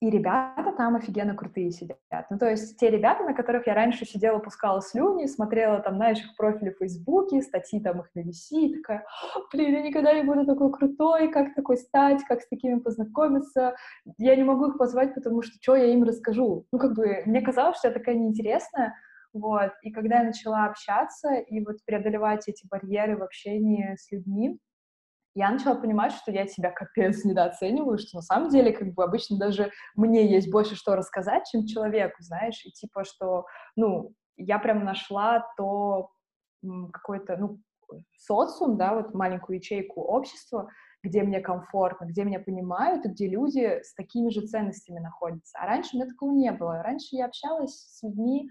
[0.04, 1.98] И ребята там офигенно крутые сидят.
[2.30, 6.20] Ну, то есть те ребята, на которых я раньше сидела, пускала слюни, смотрела там, знаешь,
[6.20, 9.06] их профили в Фейсбуке, статьи там их на VC, такая,
[9.54, 13.76] блин, я никогда не буду такой крутой, как такой стать, как с такими познакомиться.
[14.18, 16.68] Я не могу их позвать, потому что что я им расскажу?
[16.74, 18.96] Ну, как бы, мне казалось, что я такая неинтересная,
[19.32, 19.72] вот.
[19.84, 24.60] И когда я начала общаться и вот преодолевать эти барьеры в общении с людьми,
[25.36, 29.38] я начала понимать, что я себя капец недооцениваю, что на самом деле, как бы, обычно
[29.38, 34.84] даже мне есть больше что рассказать, чем человеку, знаешь, и типа, что, ну, я прям
[34.84, 36.10] нашла то
[36.91, 37.60] какой-то, ну,
[38.17, 40.69] социум, да, вот маленькую ячейку общества,
[41.04, 45.58] где мне комфортно, где меня понимают, и где люди с такими же ценностями находятся.
[45.60, 46.82] А раньше у меня такого не было.
[46.82, 48.50] Раньше я общалась с людьми,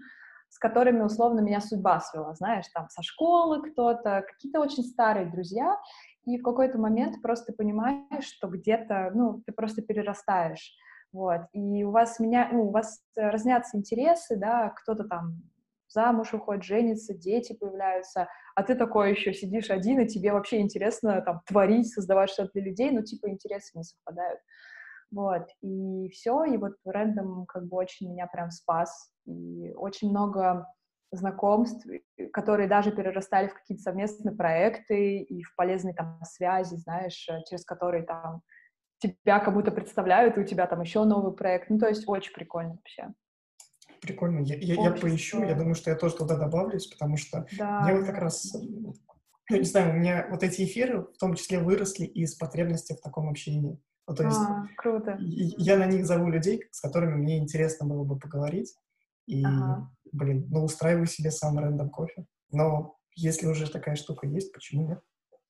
[0.49, 5.75] с которыми, условно, меня судьба свела, знаешь, там, со школы кто-то, какие-то очень старые друзья,
[6.25, 10.73] и в какой-то момент просто понимаешь, что где-то, ну, ты просто перерастаешь,
[11.11, 15.41] вот, и у вас меня, ну, у вас разнятся интересы, да, кто-то там
[15.87, 21.21] замуж уходит, женится, дети появляются, а ты такой еще сидишь один, и тебе вообще интересно
[21.21, 24.39] там творить, создавать что-то для людей, но типа интересы не совпадают.
[25.11, 30.65] Вот, и все, и вот рендом как бы очень меня прям спас, и очень много
[31.13, 31.87] знакомств,
[32.31, 37.63] которые даже перерастали в какие-то совместные проекты и в полезные там связи, знаешь, э, через
[37.65, 38.41] которые там
[38.99, 41.69] тебя как будто представляют, и у тебя там еще новый проект.
[41.69, 43.13] Ну, то есть очень прикольно вообще.
[44.01, 44.39] Прикольно.
[44.39, 47.95] Я, я, я поищу, я думаю, что я тоже туда добавлюсь, потому что да, мне
[47.95, 48.93] вот как раз, ну,
[49.49, 53.29] не знаю, у меня вот эти эфиры в том числе выросли из потребности в таком
[53.29, 53.79] общении.
[54.07, 55.17] Ну, то есть а, круто.
[55.19, 58.75] Я на них зову людей, с которыми мне интересно было бы поговорить.
[59.25, 59.89] И, ага.
[60.13, 62.25] Блин, ну, устраиваю себе сам рандом кофе.
[62.51, 65.01] Но если уже такая штука есть, почему нет?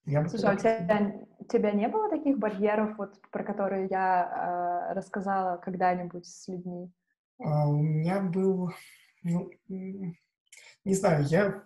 [0.06, 4.90] Я бы Слушай, а у тебя, тебя не было таких барьеров, вот, про которые я
[4.90, 6.92] э, рассказала когда-нибудь с людьми?
[7.40, 8.74] А, у меня был,
[9.22, 11.64] ну, не знаю, я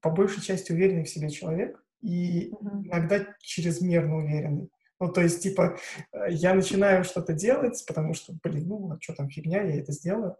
[0.00, 2.82] по большей части уверенный в себе человек и угу.
[2.86, 4.70] иногда чрезмерно уверенный.
[4.98, 5.76] Ну, то есть, типа,
[6.12, 9.92] э, я начинаю что-то делать, потому что, блин, ну, а что там, фигня, я это
[9.92, 10.36] сделаю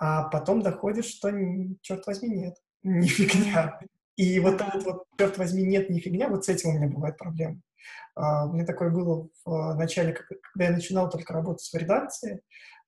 [0.00, 1.30] а потом доходит, что,
[1.82, 3.78] черт возьми, нет, не фигня.
[4.16, 7.18] И вот этот вот, черт возьми, нет, не фигня, вот с этим у меня бывает
[7.18, 7.60] проблема.
[8.18, 12.42] Uh, у меня такое было в начале, когда я начинал только работать в редакции,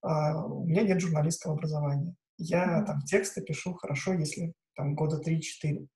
[0.05, 2.15] uh, у меня нет журналистского образования.
[2.39, 2.87] Я mm-hmm.
[2.87, 5.87] там тексты пишу хорошо, если там года 3-4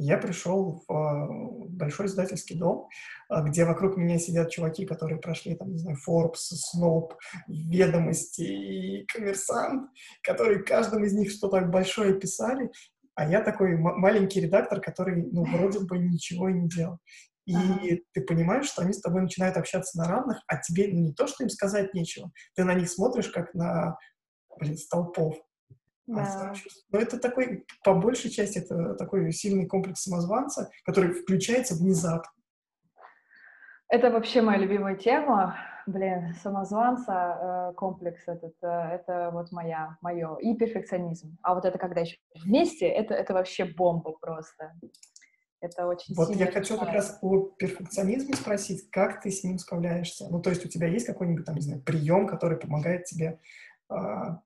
[0.00, 1.26] я пришел в а,
[1.68, 2.88] большой издательский дом,
[3.28, 7.10] а, где вокруг меня сидят чуваки, которые прошли, там, не знаю, Forbes, Snoop,
[7.48, 9.90] Ведомости и Коммерсант,
[10.22, 12.70] которые каждому из них что-то большое писали,
[13.14, 16.98] а я такой маленький редактор, который, ну, вроде бы ничего и не делал.
[17.46, 17.80] И ага.
[18.12, 21.42] ты понимаешь, что они с тобой начинают общаться на равных, а тебе не то, что
[21.42, 23.96] им сказать нечего, ты на них смотришь как на,
[24.58, 25.36] блин, столпов.
[26.08, 26.54] Да.
[26.90, 32.30] Но это такой, по большей части, это такой сильный комплекс самозванца, который включается внезапно.
[33.90, 35.56] Это вообще моя любимая тема.
[35.86, 40.36] Блин, самозванца, э, комплекс этот, э, это вот моя, мое.
[40.36, 41.38] И перфекционизм.
[41.42, 44.72] А вот это когда еще вместе, это, это вообще бомба просто.
[45.60, 50.28] Это очень Вот я хочу как раз о перфекционизме спросить, как ты с ним справляешься?
[50.30, 53.40] Ну, то есть у тебя есть какой-нибудь, там, не знаю, прием, который помогает тебе
[53.88, 54.40] а,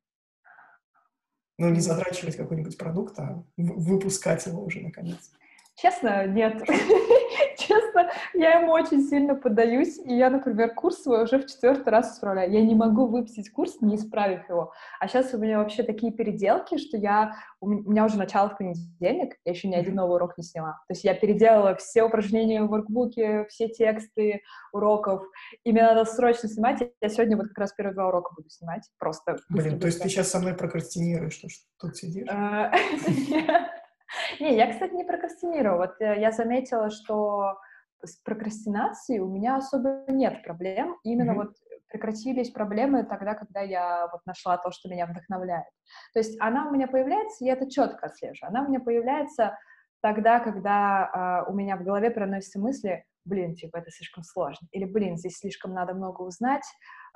[1.62, 5.30] ну, не затрачивать какой-нибудь продукт, а выпускать его уже наконец.
[5.76, 6.60] Честно, нет.
[7.66, 12.14] честно, я ему очень сильно поддаюсь, и я, например, курс свой уже в четвертый раз
[12.14, 12.50] исправляю.
[12.50, 14.72] Я не могу выпустить курс, не исправив его.
[15.00, 17.36] А сейчас у меня вообще такие переделки, что я...
[17.60, 20.72] У меня уже начало в понедельник, я еще ни один новый урок не сняла.
[20.88, 25.22] То есть я переделала все упражнения в воркбуке, все тексты уроков,
[25.64, 26.82] и мне надо срочно снимать.
[27.00, 29.36] Я сегодня вот как раз первые два урока буду снимать, просто...
[29.48, 31.48] Блин, то есть ты сейчас со мной прокрастинируешь, что
[31.78, 32.26] тут сидишь?
[34.40, 35.76] Не, я, кстати, не прокрастинирую.
[35.78, 37.58] Вот э, я заметила, что
[38.04, 40.96] с прокрастинацией у меня особо нет проблем.
[41.04, 41.36] Именно mm-hmm.
[41.36, 41.54] вот
[41.88, 45.66] прекратились проблемы тогда, когда я вот нашла то, что меня вдохновляет.
[46.12, 48.46] То есть она у меня появляется, я это четко отслежу.
[48.46, 49.56] Она у меня появляется
[50.00, 54.84] тогда, когда э, у меня в голове проносятся мысли, блин, типа, это слишком сложно, или,
[54.84, 56.64] блин, здесь слишком надо много узнать,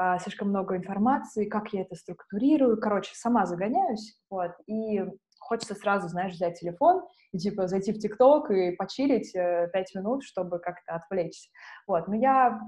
[0.01, 5.05] э, слишком много информации, как я это структурирую, короче, сама загоняюсь, вот, и
[5.41, 10.25] хочется сразу, знаешь, взять телефон и, типа, зайти в ТикТок и почилить э, пять минут,
[10.25, 11.51] чтобы как-то отвлечься.
[11.87, 12.61] Вот, но я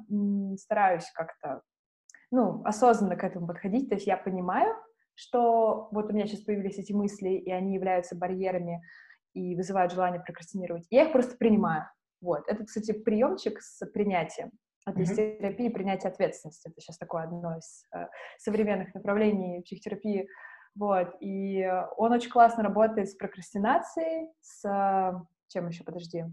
[0.57, 1.63] стараюсь как-то,
[2.31, 4.75] ну, осознанно к этому подходить, то есть я понимаю,
[5.15, 8.83] что вот у меня сейчас появились эти мысли, и они являются барьерами
[9.35, 10.87] и вызывают желание прокрастинировать.
[10.91, 11.89] Я их просто принимаю.
[12.21, 12.45] Вот.
[12.47, 14.53] Это, кстати, приемчик с принятием.
[14.87, 15.39] Это mm-hmm.
[15.39, 16.69] терапии принятия ответственности.
[16.69, 18.07] Это сейчас такое одно из э,
[18.39, 20.29] современных направлений психотерапии
[20.79, 24.63] вот, и он очень классно работает с прокрастинацией, с...
[25.49, 26.25] Чем еще, подожди?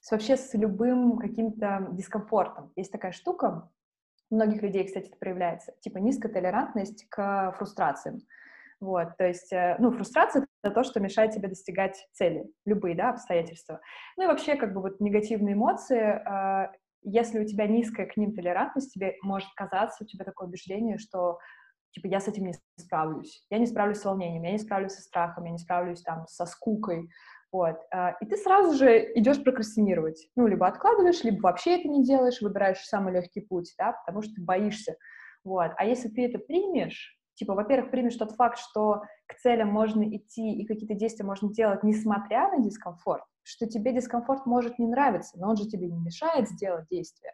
[0.00, 2.72] С вообще с любым каким-то дискомфортом.
[2.76, 3.68] Есть такая штука,
[4.30, 8.20] у многих людей, кстати, это проявляется, типа низкая толерантность к фрустрациям.
[8.80, 13.10] Вот, то есть, э, ну, фрустрация— это то, что мешает тебе достигать цели, любые, да,
[13.10, 13.80] обстоятельства.
[14.16, 16.68] Ну и вообще, как бы вот негативные эмоции, э,
[17.02, 21.38] если у тебя низкая к ним толерантность, тебе может казаться, у тебя такое убеждение, что
[21.92, 23.44] типа, я с этим не справлюсь.
[23.50, 26.46] Я не справлюсь с волнением, я не справлюсь со страхом, я не справлюсь там со
[26.46, 27.08] скукой,
[27.50, 27.76] вот.
[27.90, 30.28] А, и ты сразу же идешь прокрастинировать.
[30.36, 34.34] Ну, либо откладываешь, либо вообще это не делаешь, выбираешь самый легкий путь, да, потому что
[34.34, 34.96] ты боишься.
[35.44, 35.72] Вот.
[35.76, 40.52] А если ты это примешь, типа, во-первых, примешь тот факт, что к целям можно идти
[40.52, 45.48] и какие-то действия можно делать, несмотря на дискомфорт, что тебе дискомфорт может не нравиться, но
[45.50, 47.32] он же тебе не мешает сделать действие.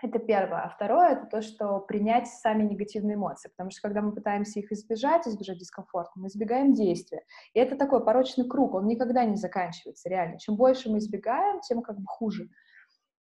[0.00, 0.60] Это первое.
[0.60, 4.70] А второе— это то, что принять сами негативные эмоции, потому что когда мы пытаемся их
[4.70, 7.24] избежать, избежать дискомфорта, мы избегаем действия.
[7.52, 10.38] И это такой порочный круг, он никогда не заканчивается, реально.
[10.38, 12.48] Чем больше мы избегаем, тем как бы хуже.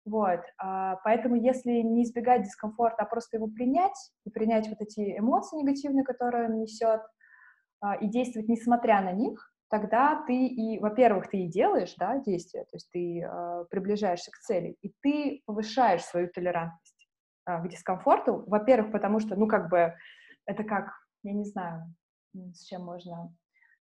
[0.03, 5.17] Вот, а, поэтому если не избегать дискомфорта, а просто его принять, и принять вот эти
[5.17, 7.01] эмоции негативные, которые он несет,
[7.79, 12.63] а, и действовать несмотря на них, тогда ты и, во-первых, ты и делаешь, да, действия,
[12.63, 17.07] то есть ты э, приближаешься к цели, и ты повышаешь свою толерантность
[17.47, 19.93] э, к дискомфорту, во-первых, потому что, ну, как бы,
[20.45, 20.91] это как,
[21.23, 21.93] я не знаю,
[22.33, 23.33] с чем можно...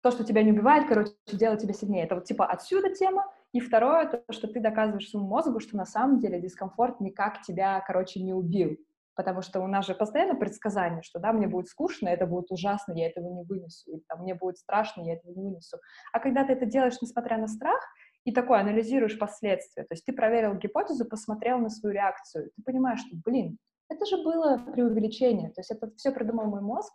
[0.01, 2.05] То, что тебя не убивает, короче, делает тебя сильнее.
[2.05, 3.25] Это вот типа отсюда тема.
[3.51, 7.83] И второе, то, что ты доказываешь своему мозгу, что на самом деле дискомфорт никак тебя,
[7.85, 8.77] короче, не убил
[9.15, 12.93] потому что у нас же постоянно предсказание, что, да, мне будет скучно, это будет ужасно,
[12.93, 15.77] я этого не вынесу, или там, мне будет страшно, я этого не вынесу.
[16.13, 17.79] А когда ты это делаешь, несмотря на страх,
[18.25, 22.99] и такой анализируешь последствия, то есть ты проверил гипотезу, посмотрел на свою реакцию, ты понимаешь,
[22.99, 23.57] что, блин,
[23.89, 26.93] это же было преувеличение, то есть это все придумал мой мозг,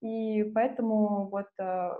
[0.00, 1.90] и поэтому вот э,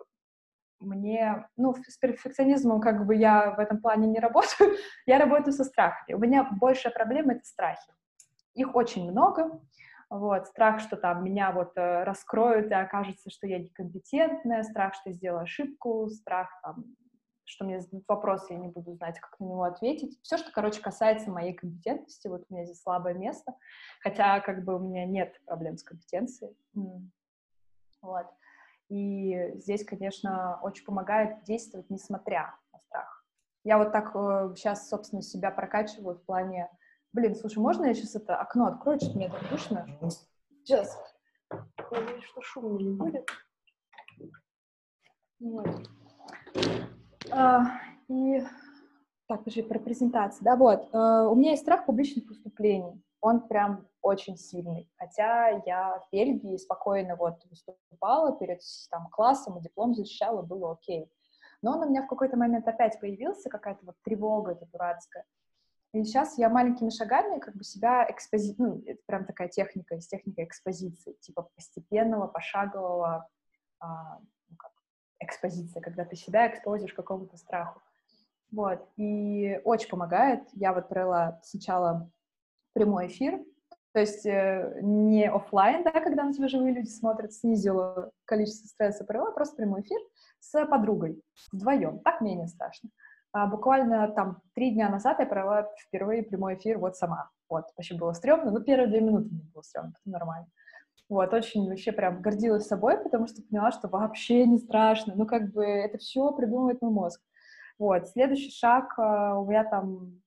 [0.80, 5.64] мне, ну, с перфекционизмом как бы я в этом плане не работаю, я работаю со
[5.64, 6.16] страхами.
[6.16, 7.92] У меня большая проблема— это страхи.
[8.54, 9.60] Их очень много.
[10.10, 15.10] Вот, страх, что там меня вот э, раскроют и окажется, что я некомпетентная, страх, что
[15.10, 16.84] я сделаю ошибку, страх, там,
[17.44, 20.18] что мне зададут вопрос, я не буду знать, как на него ответить.
[20.22, 23.54] Все, что, короче, касается моей компетентности, вот у меня здесь слабое место,
[24.00, 26.56] хотя как бы у меня нет проблем с компетенцией.
[28.02, 28.26] Вот.
[28.88, 33.24] И здесь, конечно, очень помогает действовать, несмотря на страх.
[33.62, 36.68] Я вот так э, сейчас, собственно, себя прокачиваю в плане
[37.12, 39.86] Блин, слушай, можно я сейчас это окно открою, что-то мне так душно?
[40.62, 40.96] Сейчас.
[41.90, 43.28] Надеюсь, что шума не будет.
[45.40, 45.66] Вот.
[47.32, 47.64] А,
[48.08, 48.40] и
[49.26, 50.44] так, подожди, про презентацию.
[50.44, 50.88] Да, вот.
[50.92, 53.02] А, у меня есть страх публичных выступлений.
[53.20, 54.88] Он прям очень сильный.
[54.96, 61.10] Хотя я в Бельгии спокойно вот выступала перед там, классом, и диплом защищала, было окей.
[61.62, 65.24] Но он у меня в какой-то момент опять появился, какая-то вот тревога эта дурацкая.
[65.92, 68.54] И сейчас я маленькими шагами как бы себя экспози...
[68.58, 73.28] ну, это прям такая техника, из техники экспозиции, типа постепенного, пошагового
[73.80, 74.70] а, ну, как,
[75.18, 77.80] экспозиция, когда ты себя экспозишь какому-то страху.
[78.52, 80.42] Вот, и очень помогает.
[80.52, 82.10] Я вот провела сначала
[82.72, 83.40] прямой эфир,
[83.92, 89.04] то есть э, не офлайн, да, когда на тебя живые люди смотрят, снизила количество стресса,
[89.04, 89.98] провела просто прямой эфир
[90.38, 91.20] с подругой,
[91.52, 92.90] вдвоем, так менее страшно.
[92.90, 97.30] А, буквально там три дня назад я провела впервые прямой эфир вот сама.
[97.48, 100.46] Вот, вообще было стрёмно, но первые две минуты мне было стрёмно, потом нормально.
[101.08, 105.14] Вот, очень вообще прям гордилась собой, потому что поняла, что вообще не страшно.
[105.16, 107.20] Ну, как бы это все придумывает мой мозг.
[107.78, 110.20] Вот, следующий шаг uh, у меня там,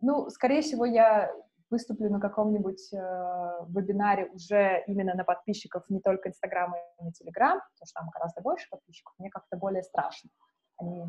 [0.00, 1.30] ну, скорее всего, я
[1.70, 2.96] выступлю на каком-нибудь э,
[3.68, 8.68] вебинаре уже именно на подписчиков не только Инстаграма и Телеграм, потому что там гораздо больше
[8.70, 10.30] подписчиков, мне как-то более страшно.
[10.78, 11.04] Они,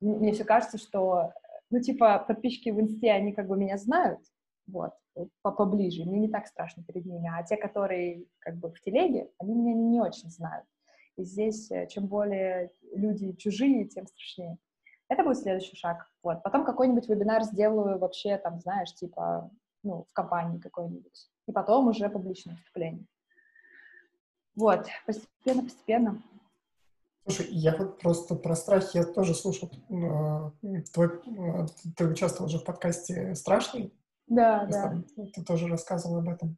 [0.00, 1.32] мне все кажется, что,
[1.70, 4.20] ну, типа, подписчики в Инсте, они как бы меня знают,
[4.66, 4.92] вот,
[5.42, 9.54] поближе, мне не так страшно перед ними, а те, которые как бы в телеге, они
[9.54, 10.66] меня не очень знают.
[11.16, 14.58] И здесь, э, чем более люди чужие, тем страшнее.
[15.08, 16.10] Это будет следующий шаг.
[16.22, 16.42] Вот.
[16.42, 19.50] Потом какой-нибудь вебинар сделаю вообще, там, знаешь, типа,
[19.82, 21.30] ну, в компании какой-нибудь.
[21.46, 23.06] И потом уже публичное выступление.
[24.56, 26.22] Вот, постепенно, постепенно.
[27.26, 29.70] Слушай, я вот просто про страх я тоже слушал.
[29.90, 30.50] Э,
[30.92, 33.92] твой, э, ты участвовал уже в подкасте «Страшный»,
[34.26, 35.02] да, да.
[35.34, 36.56] Ты тоже рассказывал об этом.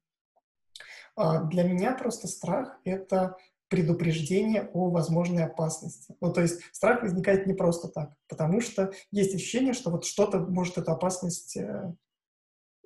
[1.17, 3.37] А, для меня просто страх— это
[3.69, 6.17] предупреждение о возможной опасности.
[6.21, 10.39] Ну, то есть страх возникает не просто так, потому что есть ощущение, что вот что-то
[10.39, 11.95] может эту опасность, э, а,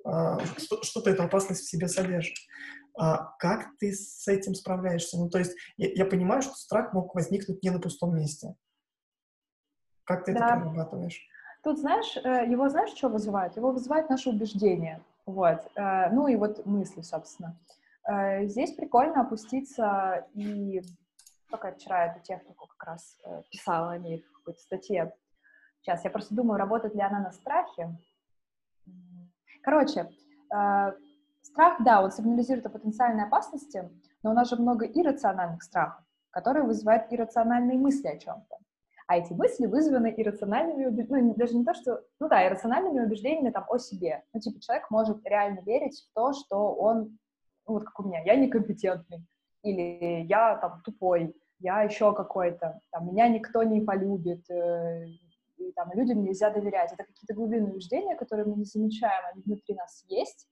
[0.03, 2.35] что-то эту опасность в себе содержит.
[2.95, 5.17] А как ты с этим справляешься?
[5.17, 8.55] Ну, то есть я, я понимаю, что страх мог возникнуть не на пустом месте.
[10.03, 10.47] Как ты да.
[10.47, 11.19] это прорабатываешь?
[11.63, 13.55] Тут, знаешь, э, его, знаешь, что вызывает?
[13.55, 17.57] Его вызывает наше убеждение, вот, э, ну и вот мысли, собственно.
[18.05, 20.81] Э, здесь прикольно опуститься и...
[21.51, 23.15] Я вчера эту технику как раз
[23.51, 25.13] писала о ней в какой-то статье.
[25.81, 27.95] Сейчас, я просто думаю, работает ли она на страхе.
[29.63, 30.09] Короче,
[31.41, 33.89] страх, да, он сигнализирует о потенциальной опасности,
[34.21, 38.57] но у нас же много иррациональных страхов, которые вызывают иррациональные мысли о чем-то.
[39.07, 43.65] А эти мысли вызваны иррациональными, ну, даже не то, что, ну да, иррациональными убеждениями там
[43.69, 44.23] о себе.
[44.33, 47.17] Ну, типа, человек может реально верить в то, что он,
[47.67, 49.25] ну, вот как у меня, я некомпетентный,
[49.61, 55.05] или я там тупой, я еще какой-то, там, меня никто не полюбит, э,
[55.69, 56.91] и, там, людям нельзя доверять.
[56.91, 60.47] Это какие-то глубинные убеждения, которые мы не замечаем, они внутри нас есть,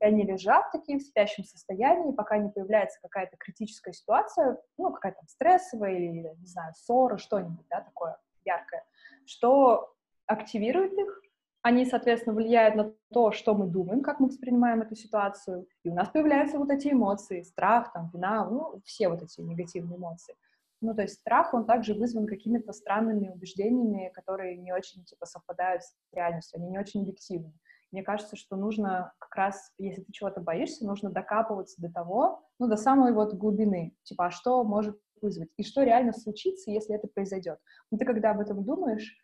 [0.00, 5.20] и они лежат такие в спящем состоянии, пока не появляется какая-то критическая ситуация, ну, какая-то
[5.26, 8.84] стрессовая или, не знаю, ссора, что-нибудь, да, такое яркое,
[9.24, 9.94] что
[10.26, 11.22] активирует их,
[11.62, 15.94] они, соответственно, влияют на то, что мы думаем, как мы воспринимаем эту ситуацию, и у
[15.94, 20.36] нас появляются вот эти эмоции, страх, там, вина, ну, все вот эти негативные эмоции.
[20.86, 25.82] Ну, то есть страх, он также вызван какими-то странными убеждениями, которые не очень, типа, совпадают
[25.82, 27.52] с реальностью, они не очень объективны.
[27.90, 32.68] Мне кажется, что нужно как раз, если ты чего-то боишься, нужно докапываться до того, ну,
[32.68, 37.08] до самой вот глубины, типа, а что может вызвать, и что реально случится, если это
[37.08, 37.58] произойдет.
[37.90, 39.18] Но ты когда об этом думаешь,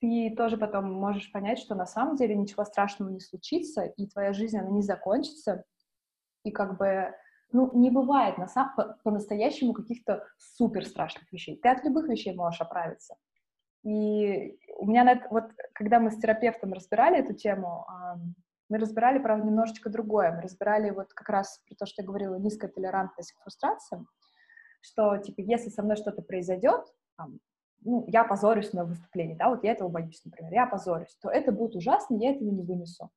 [0.00, 4.32] ты тоже потом можешь понять, что на самом деле ничего страшного не случится, и твоя
[4.32, 5.64] жизнь, она не закончится,
[6.42, 7.14] и как бы,
[7.52, 11.56] ну, не бывает на сам, по- по-настоящему каких-то супер страшных вещей.
[11.56, 13.16] Ты от любых вещей можешь оправиться.
[13.84, 17.86] И у меня, на это, вот когда мы с терапевтом разбирали эту тему,
[18.68, 20.32] мы разбирали, правда, немножечко другое.
[20.32, 24.08] Мы разбирали вот как раз про то, что я говорила, низкая толерантность к фрустрациям,
[24.80, 26.86] что, типа, если со мной что-то произойдет,
[27.16, 27.38] там,
[27.84, 31.52] ну, я позорюсь на выступлении, да, вот я этого боюсь, например, я позорюсь, то это
[31.52, 33.10] будет ужасно, я этого не вынесу.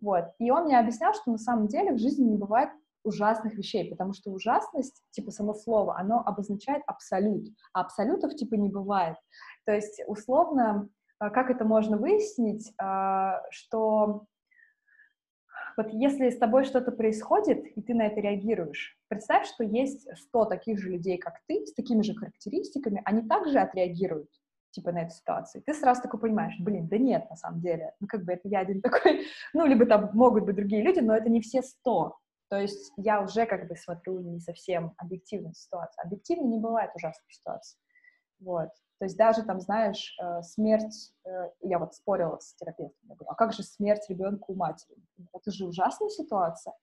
[0.00, 0.32] Вот.
[0.38, 2.70] И он мне объяснял, что на самом деле в жизни не бывает
[3.04, 8.68] ужасных вещей, потому что ужасность, типа само слово, оно обозначает абсолют, а абсолютов типа не
[8.68, 9.16] бывает.
[9.64, 10.88] То есть, условно,
[11.18, 14.26] а, как это можно выяснить, а, что
[15.76, 20.44] вот если с тобой что-то происходит, и ты на это реагируешь, представь, что есть 100
[20.46, 24.30] таких же людей, как ты, с такими же характеристиками, они также отреагируют,
[24.70, 25.62] типа, на эту ситуацию.
[25.66, 28.60] Ты сразу такой понимаешь, блин, да нет, на самом деле, ну, как бы это я
[28.60, 32.16] один такой, ну, либо там могут быть другие люди, но это не все 100.
[32.48, 36.04] То есть я уже как бы смотрю не совсем объективную ситуацию.
[36.04, 37.78] Объективно не бывает ужасных ситуаций.
[38.40, 38.68] Вот.
[38.98, 43.30] То есть даже там, знаешь, э, смерть, э, я вот спорила с терапевтом, я говорю,
[43.30, 44.96] а как же смерть ребенка у матери?
[45.32, 46.74] Это же ужасная ситуация.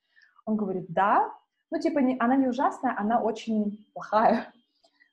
[0.46, 1.32] Он говорит, да,
[1.72, 4.52] ну типа не, она не ужасная, она очень плохая.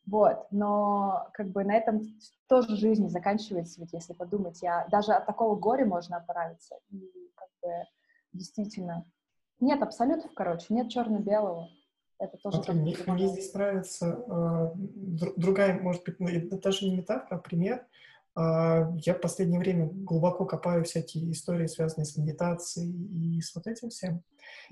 [0.06, 2.00] Вот, но как бы на этом
[2.48, 6.78] тоже жизнь заканчивается, ведь если подумать, я даже от такого горя можно оправиться.
[6.88, 7.84] И как бы
[8.32, 9.04] действительно
[9.60, 11.68] нет абсолютов, короче, нет черно-белого.
[12.18, 14.72] Это тоже Смотри, мне, мне здесь нравится э,
[15.36, 17.86] другая, может быть, это даже не метафора, а пример.
[18.36, 23.68] Э, я в последнее время глубоко копаю всякие истории, связанные с медитацией и с вот
[23.68, 24.22] этим всем.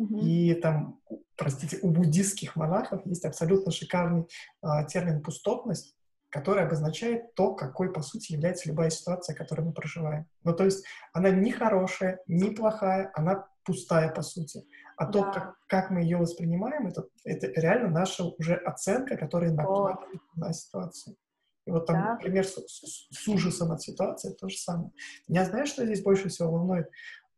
[0.01, 0.21] Mm-hmm.
[0.21, 1.01] И там,
[1.37, 4.27] простите, у буддистских монахов есть абсолютно шикарный
[4.63, 5.95] э, термин «пустотность»,
[6.31, 10.27] которая обозначает то, какой, по сути, является любая ситуация, которую мы проживаем.
[10.43, 14.65] Ну, то есть она не хорошая, не плохая, она пустая, по сути.
[14.97, 15.13] А да.
[15.13, 20.53] то, как, как мы ее воспринимаем, это, это реально наша уже оценка, которая накладывает на
[20.53, 21.17] ситуацию.
[21.67, 22.13] И вот там, да.
[22.13, 24.93] например, с, с, с ужасом от ситуации то же самое.
[25.27, 26.89] Я знаю, что здесь больше всего волнует.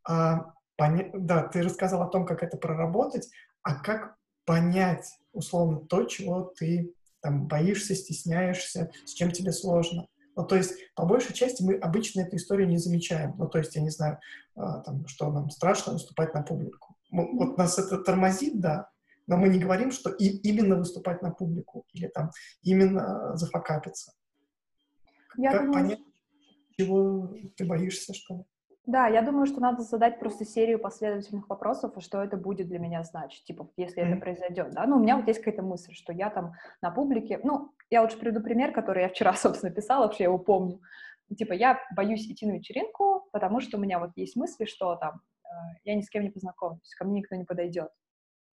[0.07, 1.09] А, поня...
[1.13, 3.27] Да, ты рассказал о том, как это проработать,
[3.63, 4.15] а как
[4.45, 10.07] понять, условно, то, чего ты там боишься, стесняешься, с чем тебе сложно.
[10.39, 13.35] Ну, то есть, по большей части мы обычно эту историю не замечаем.
[13.37, 14.19] Ну, то есть, я не знаю,
[14.55, 16.95] а, там, что нам страшно выступать на публику.
[17.11, 18.89] Мы, вот нас это тормозит, да,
[19.27, 22.31] но мы не говорим, что и, именно выступать на публику или там
[22.61, 24.13] именно зафакапиться.
[25.35, 25.73] Я как думаю...
[25.73, 25.99] понять,
[26.77, 28.43] чего ты боишься, что ли?
[28.89, 33.03] Да, я думаю, что надо задать просто серию последовательных вопросов, что это будет для меня
[33.03, 34.07] значить, типа, если mm-hmm.
[34.07, 37.39] это произойдет, да, ну, у меня вот есть какая-то мысль, что я там на публике,
[37.43, 40.81] ну, я лучше приведу пример, который я вчера, собственно, писала, вообще я его помню,
[41.37, 45.21] типа, я боюсь идти на вечеринку, потому что у меня вот есть мысли, что там,
[45.45, 45.49] э,
[45.83, 47.89] я ни с кем не познакомлюсь, ко мне никто не подойдет,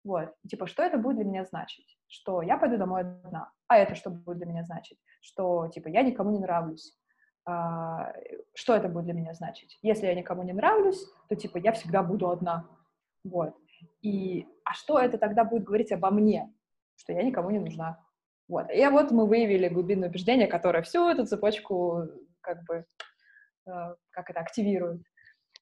[0.04, 1.98] вот, и, типа, что это будет для меня значить?
[2.06, 5.00] Что я пойду домой одна, а это что будет для меня значить?
[5.20, 6.96] Что, типа, я никому не нравлюсь,
[8.54, 9.78] что это будет для меня значить?
[9.82, 12.66] Если я никому не нравлюсь, то, типа, я всегда буду одна.
[13.24, 13.54] Вот.
[14.02, 16.52] И, а что это тогда будет говорить обо мне?
[16.96, 18.04] Что я никому не нужна.
[18.48, 18.70] Вот.
[18.70, 22.08] И вот мы выявили глубинное убеждение, которое всю эту цепочку
[22.40, 22.84] как бы,
[23.66, 25.02] э, как это, активирует.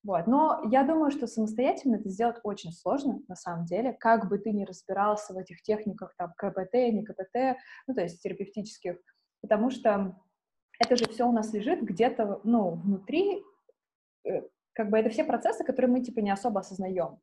[0.04, 0.26] Вот.
[0.26, 4.52] Но я думаю, что самостоятельно это сделать очень сложно, на самом деле, как бы ты
[4.52, 8.96] ни разбирался в этих техниках, там, КПТ, не КПТ, ну, то есть терапевтических,
[9.42, 10.16] потому что
[10.78, 13.42] это же все у нас лежит где-то, ну, внутри,
[14.24, 17.18] э, как бы это все процессы, которые мы, типа, не особо осознаем.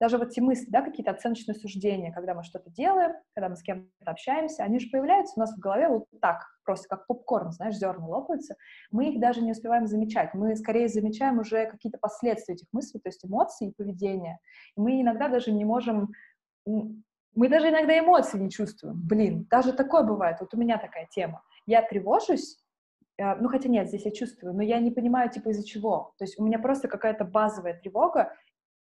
[0.00, 3.62] Даже вот эти мысли, да, какие-то оценочные суждения, когда мы что-то делаем, когда мы с
[3.62, 7.76] кем-то общаемся, они же появляются у нас в голове вот так, просто как попкорн, знаешь,
[7.76, 8.56] зерна лопаются.
[8.90, 10.32] Мы их даже не успеваем замечать.
[10.32, 14.38] Мы скорее замечаем уже какие-то последствия этих мыслей, то есть эмоции и поведения.
[14.74, 16.12] И мы иногда даже не можем
[17.34, 19.00] мы даже иногда эмоции не чувствуем.
[19.06, 20.38] Блин, даже такое бывает.
[20.40, 21.42] Вот у меня такая тема.
[21.66, 22.58] Я тревожусь,
[23.20, 26.14] ну, хотя нет, здесь я чувствую, но я не понимаю, типа, из-за чего.
[26.18, 28.34] То есть у меня просто какая-то базовая тревога,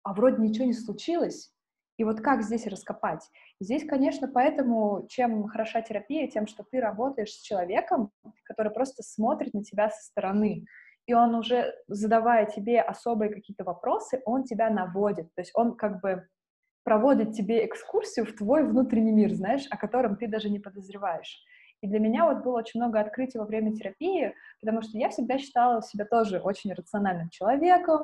[0.04, 1.54] а вроде ничего не случилось.
[1.98, 3.30] И вот как здесь раскопать?
[3.60, 8.12] Здесь, конечно, поэтому, чем хороша терапия, тем, что ты работаешь с человеком,
[8.44, 10.66] который просто смотрит на тебя со стороны.
[11.08, 15.34] И он уже, задавая тебе особые какие-то вопросы, он тебя наводит.
[15.36, 16.26] То есть он как бы
[16.84, 21.44] проводит тебе экскурсию в твой внутренний мир, знаешь, о котором ты даже не подозреваешь.
[21.82, 25.38] И для меня вот было очень много открытий во время терапии, потому что я всегда
[25.38, 28.02] считала себя тоже очень рациональным человеком,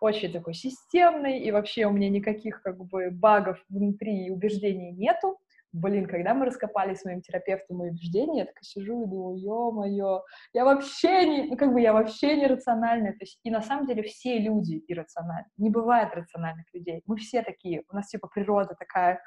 [0.00, 5.38] очень такой системной, и вообще у меня никаких как бы багов внутри и убеждений нету.
[5.72, 10.22] Блин, когда мы раскопали с моим терапевтом мои убеждения, я так сижу и думаю, ё-моё,
[10.52, 13.10] я вообще не, ну как бы я вообще не рациональная.
[13.12, 15.48] То есть, и на самом деле все люди иррациональны.
[15.56, 17.02] Не бывает рациональных людей.
[17.06, 19.20] Мы все такие, у нас типа природа такая.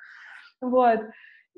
[0.62, 1.02] Вот.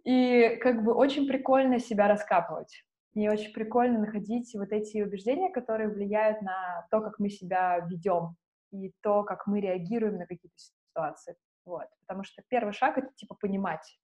[0.04, 2.84] И как бы очень прикольно себя раскапывать.
[3.14, 8.36] И очень прикольно находить вот эти убеждения, которые влияют на то, как мы себя ведем
[8.72, 11.36] и то, как мы реагируем на какие-то ситуации.
[11.66, 11.88] Вот.
[12.02, 14.00] Потому что первый шаг— это типа понимать.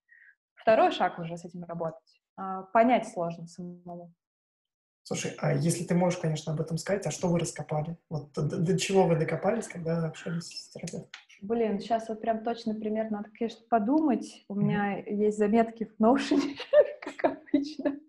[0.55, 2.21] Второй шаг уже с этим работать.
[2.37, 4.13] А, понять сложно самому.
[5.03, 7.97] Слушай, а если ты можешь, конечно, об этом сказать, а что вы раскопали?
[8.09, 11.07] Вот до, до чего вы докопались, когда общались с терапевтом?
[11.41, 14.45] Блин, сейчас вот прям точно пример надо, конечно, подумать.
[14.47, 16.39] У меня есть заметки в Notion,
[17.01, 17.99] как обычно.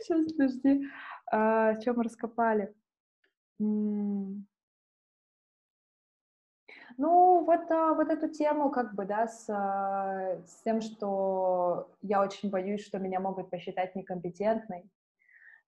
[0.00, 0.86] Сейчас, подожди.
[1.30, 2.74] А, что мы раскопали?
[6.96, 12.22] Ну, вот, а, вот эту тему, как бы, да, с, а, с тем, что я
[12.22, 14.84] очень боюсь, что меня могут посчитать некомпетентной.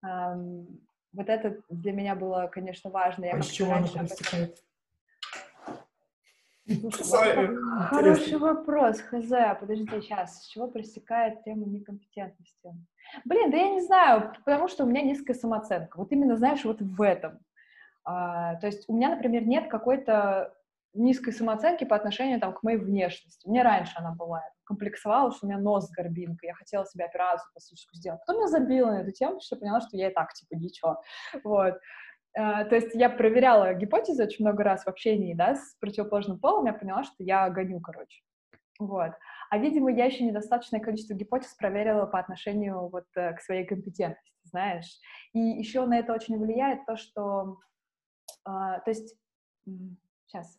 [0.03, 3.25] Вот это для меня было, конечно, важно.
[3.25, 4.63] Я а из чего оно проистекает?
[6.67, 12.75] Хороший вопрос, хз, подожди, сейчас, с чего проистекает тема некомпетентности?
[13.25, 16.81] Блин, да я не знаю, потому что у меня низкая самооценка, вот именно, знаешь, вот
[16.81, 17.39] в этом.
[18.05, 20.53] А, то есть у меня, например, нет какой-то
[20.97, 23.47] низкой самооценки по отношению там, к моей внешности.
[23.49, 24.39] Мне раньше она была.
[24.39, 28.21] Я комплексовала, что у меня нос с горбинкой, я хотела себе операцию пластическую сделать.
[28.27, 31.03] Потом я забила на эту тему, что поняла, что я и так, типа, ничего.
[31.45, 31.75] Вот.
[32.39, 36.67] Uh, то есть я проверяла гипотезы очень много раз в общении, да, с противоположным полом,
[36.67, 38.23] я поняла, что я гоню, короче.
[38.79, 39.13] Вот.
[39.49, 44.35] А, видимо, я еще недостаточное количество гипотез проверила по отношению вот э, к своей компетентности,
[44.45, 44.99] знаешь.
[45.33, 47.57] И еще на это очень влияет то, что...
[48.47, 49.17] Uh, то есть...
[50.27, 50.59] Сейчас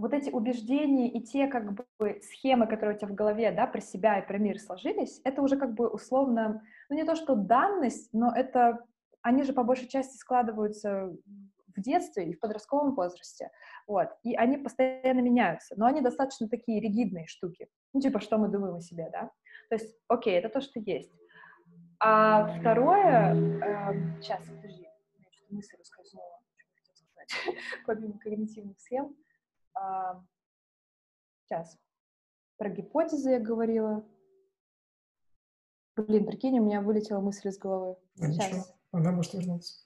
[0.00, 3.80] вот эти убеждения и те как бы схемы, которые у тебя в голове, да, про
[3.80, 8.08] себя и про мир сложились, это уже как бы условно, ну не то что данность,
[8.12, 8.84] но это,
[9.22, 11.12] они же по большей части складываются
[11.76, 13.50] в детстве и в подростковом возрасте,
[13.86, 18.48] вот, и они постоянно меняются, но они достаточно такие ригидные штуки, ну типа, что мы
[18.48, 19.30] думаем о себе, да,
[19.68, 21.12] то есть, окей, это то, что есть.
[22.00, 27.56] А второе, э, сейчас, подожди, у меня что-то мысль раскользнула, что хотела сказать,
[27.86, 29.14] помимо когнитивных схем,
[29.74, 30.22] а,
[31.44, 31.78] сейчас.
[32.56, 34.06] Про гипотезы я говорила.
[35.96, 37.96] Блин, прикинь, у меня вылетела мысль из головы.
[38.16, 38.74] Сейчас.
[38.92, 39.84] Она может вернуться.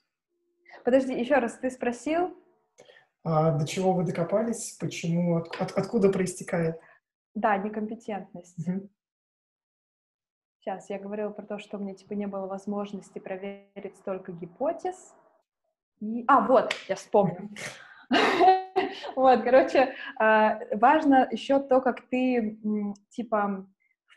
[0.84, 2.36] Подожди, еще раз, ты спросил?
[3.22, 4.76] А, до чего вы докопались?
[4.78, 5.36] Почему?
[5.36, 6.78] От, от, откуда проистекает?
[7.34, 8.58] Да, некомпетентность.
[8.66, 8.88] Угу.
[10.60, 15.14] Сейчас, я говорила про то, что у меня, типа, не было возможности проверить столько гипотез.
[16.00, 16.24] И...
[16.26, 17.50] А, вот, я вспомню.
[19.16, 22.58] Вот, короче, а, важно еще то, как ты,
[23.10, 23.66] типа,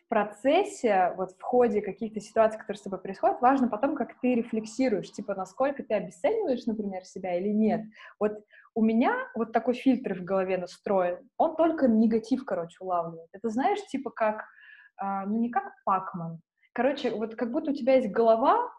[0.08, 4.36] в процессе, вот в ходе каких-то ситуаций, которые с тобой происходят, важно потом, как ты
[4.36, 7.82] рефлексируешь, типа, насколько ты обесцениваешь, например, себя или нет.
[8.18, 8.40] Вот
[8.74, 13.30] у меня вот такой фильтр в голове настроен, он только негатив, короче, улавливает.
[13.34, 14.46] Это знаешь, типа, как,
[14.96, 16.40] а, ну, не как Пакман,
[16.74, 18.72] Короче, вот как будто у тебя есть голова,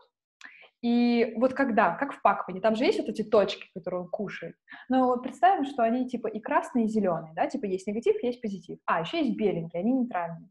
[0.81, 4.55] и вот когда, как в Пакмане, там же есть вот эти точки, которые он кушает.
[4.89, 8.41] Но вот представим, что они типа и красные, и зеленые, да, типа есть негатив, есть
[8.41, 8.79] позитив.
[8.87, 10.49] А, еще есть беленькие, они нейтральные.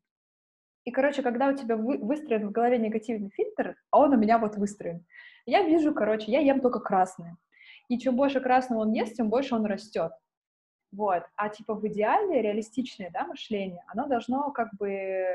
[0.88, 4.38] И, короче, когда у тебя вы, выстроен в голове негативный фильтр, а он у меня
[4.38, 5.06] вот выстроен,
[5.46, 7.36] я вижу, короче, я ем только красное.
[7.90, 10.14] И чем больше красного он ест, тем больше он растет.
[10.94, 11.24] Вот.
[11.36, 15.26] А типа в идеале реалистичное, да, мышление, оно должно как бы,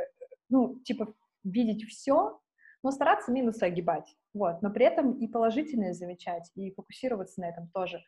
[0.49, 1.13] ну, типа
[1.45, 2.41] видеть все,
[2.83, 7.69] но стараться минусы огибать, вот, но при этом и положительное замечать, и фокусироваться на этом
[7.75, 8.03] тоже,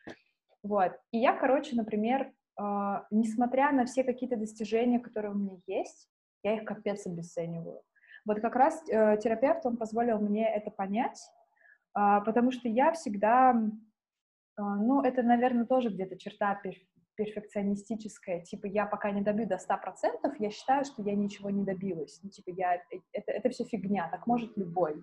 [0.63, 0.93] вот.
[1.11, 2.63] И я, короче, например, э,
[3.11, 6.09] несмотря на все какие-то достижения, которые у меня есть,
[6.45, 7.81] я их капец обесцениваю.
[8.25, 11.19] Вот как раз э, терапевт, он позволил мне это понять,
[11.97, 16.61] э, потому что я всегда, э, ну, это, наверное, тоже где-то черта
[17.15, 22.19] перфекционистическое, типа, я пока не добью до 100%, я считаю, что я ничего не добилась.
[22.23, 22.75] Ну, типа, я,
[23.11, 24.95] это, это все фигня, так может любой.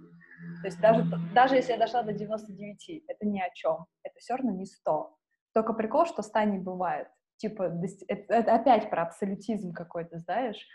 [0.60, 3.86] То есть даже, даже если я дошла до 99, это ни о чем.
[4.02, 5.16] Это все равно не 100.
[5.54, 7.08] Только прикол, что 100 не бывает.
[7.36, 7.72] Типа,
[8.08, 10.68] это опять про абсолютизм какой-то, знаешь.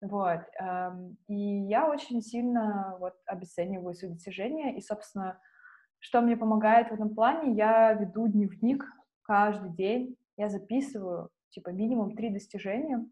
[0.00, 0.40] Вот.
[0.58, 1.34] Эм, и
[1.68, 5.38] я очень сильно вот обесцениваю свои достижения, и, собственно,
[5.98, 8.84] что мне помогает в этом плане, я веду дневник
[9.22, 13.04] каждый день, я записываю, типа, минимум три достижения,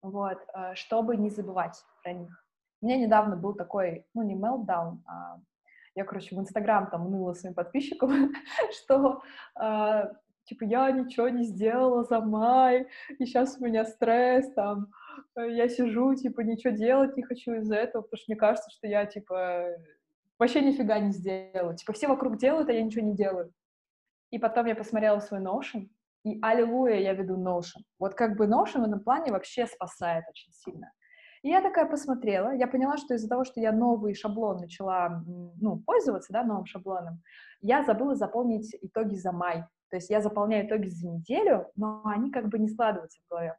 [0.00, 2.46] вот, э, чтобы не забывать про них.
[2.80, 5.38] У меня недавно был такой, ну, не meltdown, а
[5.94, 8.10] я, короче, в Инстаграм там ныла своим подписчикам,
[8.72, 9.22] что,
[9.60, 10.04] э,
[10.44, 12.88] типа, я ничего не сделала за май,
[13.18, 14.88] и сейчас у меня стресс, там,
[15.36, 19.06] я сижу, типа, ничего делать не хочу из-за этого, потому что мне кажется, что я,
[19.06, 19.68] типа,
[20.38, 21.76] вообще нифига не сделала.
[21.76, 23.52] Типа, все вокруг делают, а я ничего не делаю.
[24.30, 25.88] И потом я посмотрела свой Notion,
[26.24, 27.82] и аллилуйя, я веду Notion.
[27.98, 30.92] Вот как бы Notion в этом плане вообще спасает очень сильно.
[31.42, 35.78] И я такая посмотрела, я поняла, что из-за того, что я новый шаблон начала, ну,
[35.78, 37.22] пользоваться, да, новым шаблоном,
[37.60, 39.64] я забыла заполнить итоги за май.
[39.90, 43.56] То есть я заполняю итоги за неделю, но они как бы не складываются в голове.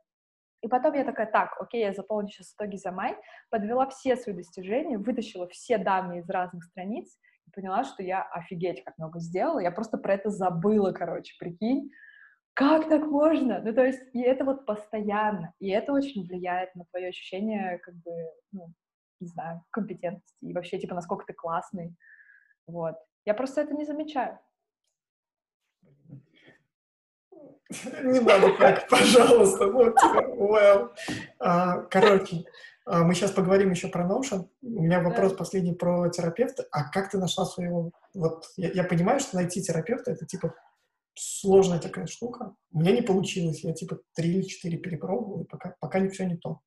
[0.62, 3.16] И потом я такая, так, окей, я заполню сейчас итоги за май,
[3.49, 8.84] подвела все свои достижения, вытащила все данные из разных страниц и поняла, что я офигеть
[8.84, 9.60] как много сделала.
[9.60, 11.91] Я просто про это забыла, короче, прикинь
[12.58, 13.60] как так можно?
[13.60, 17.93] Ну, то есть, и это вот постоянно, и это очень влияет на твое ощущение, как
[17.97, 18.12] бы,
[18.51, 18.74] ну,
[19.20, 21.95] не знаю, компетентности, и вообще, типа, насколько ты классный,
[22.66, 22.95] вот.
[23.26, 24.39] Я просто это не замечаю.
[28.03, 30.89] Не надо так, пожалуйста, ну, типа, well.
[31.39, 32.45] А, короче,
[32.86, 34.47] а, мы сейчас поговорим еще про Notion.
[34.61, 35.38] У меня вопрос да.
[35.38, 36.65] последний про терапевта.
[36.72, 37.91] А как ты нашла своего...
[38.13, 40.53] Вот я, я понимаю, что найти терапевта— это, типа,
[41.13, 42.55] сложная такая штука.
[42.72, 43.63] У меня не получилось.
[43.63, 46.61] Я типа три или четыре перепробовал, и пока, пока все не то.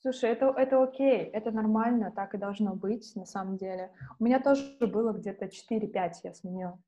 [0.00, 3.90] Слушай, это, это окей, это нормально, так и должно быть, на самом деле.
[4.18, 6.78] У меня тоже было где-то 4-5 я сменила.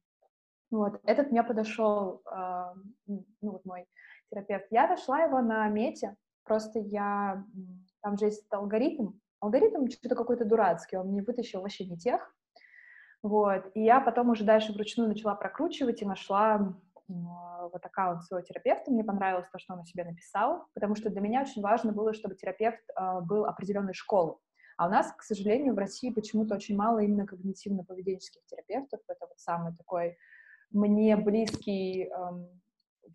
[0.70, 2.64] Вот, этот мне подошел, э,
[3.06, 3.86] ну, вот мой
[4.30, 4.66] терапевт.
[4.70, 7.44] Я нашла его на мете, просто я,
[8.02, 12.34] там же есть алгоритм, алгоритм что-то какой-то дурацкий, он мне вытащил вообще не тех,
[13.22, 16.74] вот, и я потом уже дальше вручную начала прокручивать и нашла
[17.08, 21.20] вот аккаунт своего терапевта, мне понравилось то, что он о себе написал, потому что для
[21.20, 24.36] меня очень важно было, чтобы терапевт э, был определенной школы.
[24.76, 29.00] А у нас, к сожалению, в России почему-то очень мало именно когнитивно-поведенческих терапевтов.
[29.08, 30.18] Это вот самый такой
[30.70, 32.48] мне близкий эм,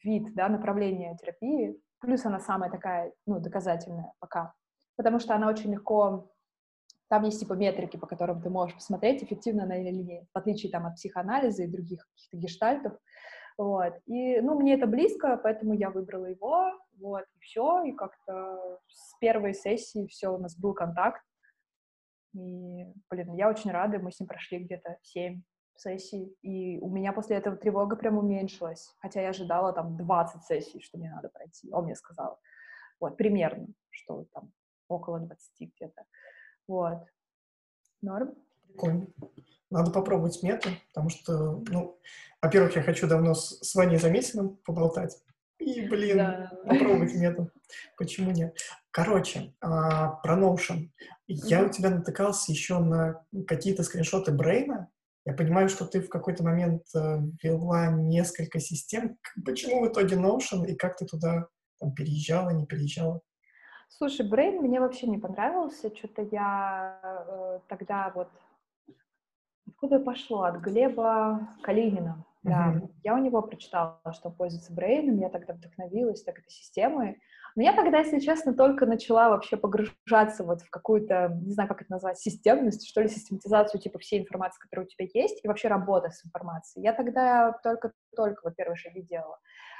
[0.03, 4.53] вид, да, направление терапии, плюс она самая такая, ну, доказательная пока,
[4.95, 6.31] потому что она очень легко
[7.11, 10.71] там есть типа метрики, по которым ты можешь посмотреть, эффективно она или нет, в отличие
[10.71, 12.93] там от психоанализа и других каких-то гештальтов.
[13.57, 13.93] Вот.
[14.05, 19.17] И, ну, мне это близко, поэтому я выбрала его, вот, и все, и как-то с
[19.19, 21.21] первой сессии все, у нас был контакт,
[22.33, 25.41] и, блин, я очень рада, мы с ним прошли где-то семь
[25.81, 30.81] сессий, и у меня после этого тревога прям уменьшилась, хотя я ожидала там 20 сессий,
[30.81, 32.39] что мне надо пройти, он мне сказал,
[32.99, 34.51] вот, примерно, что там
[34.87, 36.05] около 20 где-то,
[36.67, 37.03] вот.
[38.01, 38.35] Норм?
[38.67, 39.07] Прикольно.
[39.69, 41.99] Надо попробовать метод, потому что, ну,
[42.41, 45.17] во-первых, я хочу давно с, с Ваней Замесиным поболтать,
[45.61, 46.51] и, блин, да.
[46.65, 47.53] попробовать метод.
[47.95, 48.57] Почему нет?
[48.89, 50.89] Короче, а, про Notion.
[51.27, 54.89] Я у тебя натыкался еще на какие-то скриншоты Брейна.
[55.25, 59.17] Я понимаю, что ты в какой-то момент э, ввела несколько систем.
[59.45, 61.47] Почему в итоге Notion и как ты туда
[61.79, 63.21] там, переезжала, не переезжала?
[63.89, 65.95] Слушай, Брейн мне вообще не понравился.
[65.95, 68.29] Что-то я э, тогда вот...
[69.67, 70.43] Откуда пошло?
[70.43, 72.25] От Глеба Калинина.
[72.43, 72.89] Да, uh-huh.
[73.03, 77.21] я у него прочитала, что пользуется Брейном, я тогда вдохновилась так этой системой.
[77.55, 81.81] Но я тогда, если честно, только начала вообще погружаться вот в какую-то, не знаю, как
[81.81, 85.67] это назвать, системность, что ли, систематизацию типа всей информации, которая у тебя есть, и вообще
[85.67, 86.85] работа с информацией.
[86.85, 89.37] Я тогда только-только вот первые шаги делала.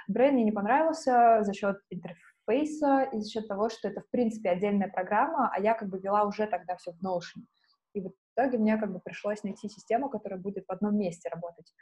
[0.07, 4.49] Брейн мне не понравился за счет интерфейса и за счет того, что это, в принципе,
[4.49, 7.45] отдельная программа, а я как бы вела уже тогда все в Notion.
[7.93, 11.73] И в итоге мне как бы пришлось найти систему, которая будет в одном месте работать.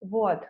[0.00, 0.42] Вот.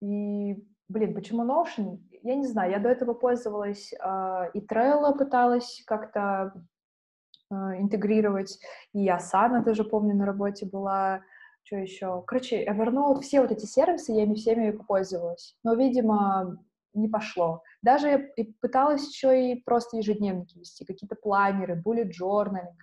[0.00, 1.98] И, блин, почему Notion?
[2.22, 6.54] Я не знаю, я до этого пользовалась э, и Trello пыталась как-то
[7.50, 8.58] э, интегрировать,
[8.92, 11.22] и Asana тоже, помню, на работе была,
[11.64, 12.22] что еще?
[12.26, 15.56] Короче, Evernote, все вот эти сервисы, я ими всеми попользовалась.
[15.64, 16.58] Но, видимо,
[16.94, 17.62] не пошло.
[17.82, 22.74] Даже я пыталась еще и просто ежедневники вести, какие-то планеры, bullet journaling,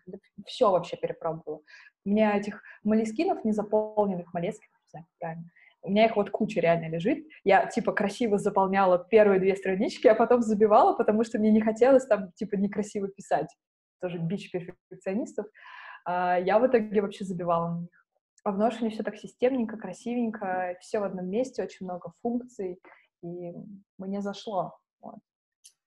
[0.45, 1.62] все вообще перепробовала.
[2.05, 5.49] У меня этих молескинов незаполненных, молескин, не знаю, правильно,
[5.84, 7.26] у меня их вот куча реально лежит.
[7.43, 12.05] Я, типа, красиво заполняла первые две странички, а потом забивала, потому что мне не хотелось
[12.05, 13.47] там, типа, некрасиво писать.
[13.99, 15.47] Тоже бич перфекционистов.
[16.05, 18.05] А я в итоге вообще забивала на них.
[18.43, 22.80] А в Notion все так системненько, красивенько, все в одном месте, очень много функций,
[23.22, 23.53] и
[23.97, 24.78] мне зашло.
[25.01, 25.19] Вот.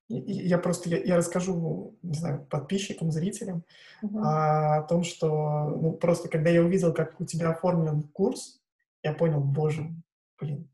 [0.08, 3.64] Я просто, я, я расскажу, не знаю, подписчикам, зрителям
[4.02, 4.20] uh-huh.
[4.22, 8.60] о том, что, ну, просто когда я увидел, как у тебя оформлен курс,
[9.02, 9.90] я понял, боже,
[10.38, 10.68] блин,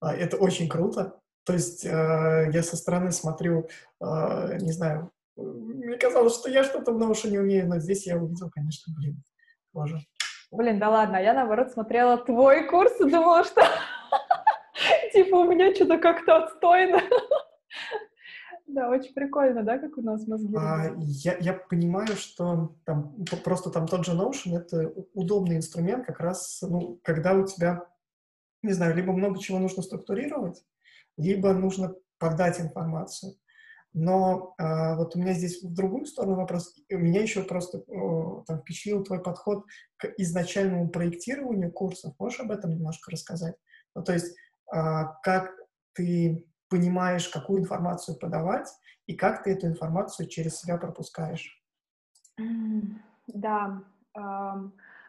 [0.00, 1.20] а, это очень круто.
[1.44, 3.68] То есть э, я со стороны смотрю,
[4.00, 8.16] э, не знаю, мне казалось, что я что-то в Notion не умею, но здесь я
[8.18, 9.22] увидел, конечно, блин,
[9.72, 9.98] боже.
[10.50, 13.62] Блин, да ладно, я наоборот смотрела твой курс и думала, что
[15.12, 17.00] типа у меня что-то как-то отстойно.
[18.72, 20.54] Да, очень прикольно, да, как у нас мозги.
[20.56, 26.20] А, я, я понимаю, что там просто там тот же Notion— это удобный инструмент как
[26.20, 27.84] раз, ну, когда у тебя,
[28.62, 30.62] не знаю, либо много чего нужно структурировать,
[31.16, 33.34] либо нужно подать информацию.
[33.92, 36.72] Но а, вот у меня здесь в другую сторону вопрос.
[36.92, 39.64] У меня еще просто о, там, впечатлил твой подход
[39.96, 42.14] к изначальному проектированию курсов.
[42.18, 43.56] Можешь об этом немножко рассказать?
[43.96, 44.36] Ну, то есть
[44.70, 45.50] как
[45.94, 48.68] ты понимаешь, какую информацию подавать,
[49.06, 51.62] и как ты эту информацию через себя пропускаешь.
[53.26, 53.82] Да.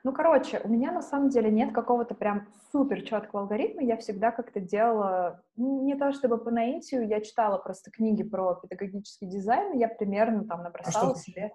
[0.04, 3.84] Ну, короче, у меня на самом деле нет какого-то прям супер четкого алгоритма.
[3.84, 9.28] Я всегда как-то делала, не то чтобы по наитию, я читала просто книги про педагогический
[9.28, 11.54] дизайн, я примерно там набросала а себе.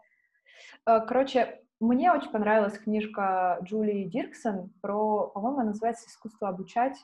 [0.85, 6.97] А, короче, мне очень понравилась книжка Джулии Дирксон про, по-моему, называется «Искусство обучать».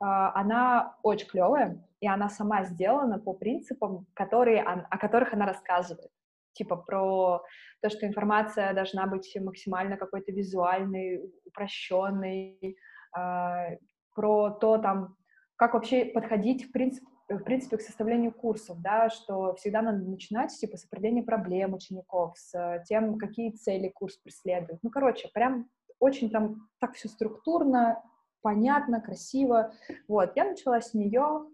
[0.00, 6.10] А, она очень клевая, и она сама сделана по принципам, которые, о которых она рассказывает.
[6.54, 7.42] Типа про
[7.80, 12.76] то, что информация должна быть максимально какой-то визуальной, упрощенной,
[13.14, 13.66] а,
[14.14, 15.16] про то, там,
[15.56, 20.50] как вообще подходить, в принципе, в принципе, к составлению курсов, да, что всегда надо начинать,
[20.50, 24.80] типа, с определения проблем учеников, с тем, какие цели курс преследует.
[24.82, 25.68] Ну, короче, прям
[26.00, 28.02] очень там так все структурно,
[28.42, 29.72] понятно, красиво.
[30.08, 31.46] Вот, я начала с нее,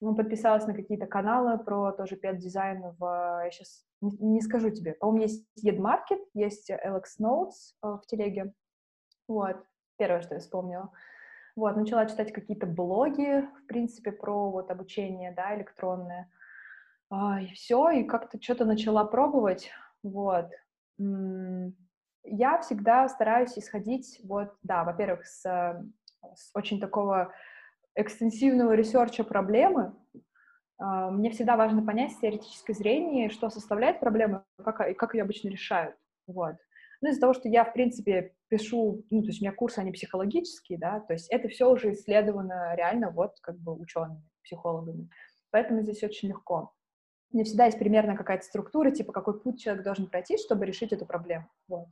[0.00, 3.42] подписалась на какие-то каналы про тоже пет-дизайн в...
[3.44, 4.94] Я сейчас не, не скажу тебе.
[4.94, 8.52] По-моему, есть EdMarket, есть Alex Notes э, в телеге.
[9.28, 9.56] Вот,
[9.96, 10.90] первое, что я вспомнила.
[11.54, 16.30] Вот, начала читать какие-то блоги, в принципе, про вот обучение, да, электронное.
[17.10, 19.70] А, и все, и как-то что-то начала пробовать.
[20.02, 20.50] Вот.
[22.24, 25.84] Я всегда стараюсь исходить, вот, да, во-первых, с
[26.54, 27.32] очень такого
[27.94, 29.94] экстенсивного research а проблемы,
[30.78, 35.22] а, мне всегда важно понять с теоретической зрения, что составляет проблему как, и как ее
[35.22, 35.94] обычно решают.
[36.26, 36.56] Вот.
[37.00, 39.92] Ну, из-за того, что я, в принципе, пишу, ну, то есть у меня курсы, они
[39.92, 45.08] психологические, да, то есть это все уже исследовано реально вот как бы учеными, психологами.
[45.50, 46.72] Поэтому здесь очень легко.
[47.32, 51.06] У всегда есть примерно какая-то структура, типа какой путь человек должен пройти, чтобы решить эту
[51.06, 51.48] проблему.
[51.66, 51.86] Вот.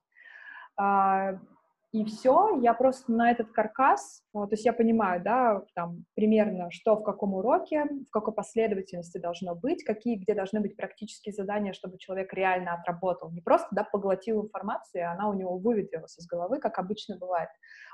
[1.93, 6.95] И все, я просто на этот каркас, то есть я понимаю, да, там, примерно, что
[6.95, 11.99] в каком уроке, в какой последовательности должно быть, какие, где должны быть практические задания, чтобы
[11.99, 16.61] человек реально отработал, не просто, да, поглотил информацию, и она у него выветрилась из головы,
[16.61, 17.49] как обычно бывает.